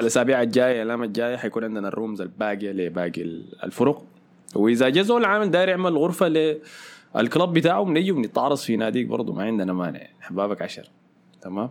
[0.00, 4.04] الأسابيع الجاية الأيام الجاية حيكون عندنا ال rooms الباقيه لباقي ال- الفرق.
[4.54, 9.32] وإذا جا زول عامل داير يعمل غرفة لل club بتاعه بنجي بنتعرض في ناديك برضه
[9.32, 10.00] ما عندنا مانع.
[10.22, 10.90] احبابك عشر.
[11.42, 11.70] تمام؟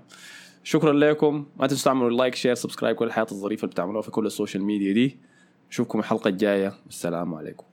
[0.64, 1.46] شكرا لكم.
[1.60, 4.64] ما تنسوا تعملوا like share subscribe كل الحاجات الظريفة اللي بتعملوها في كل ال social
[4.64, 5.18] media دي.
[5.72, 6.74] اشوفكم الحلقة الجاية.
[6.86, 7.64] والسلام عليكم.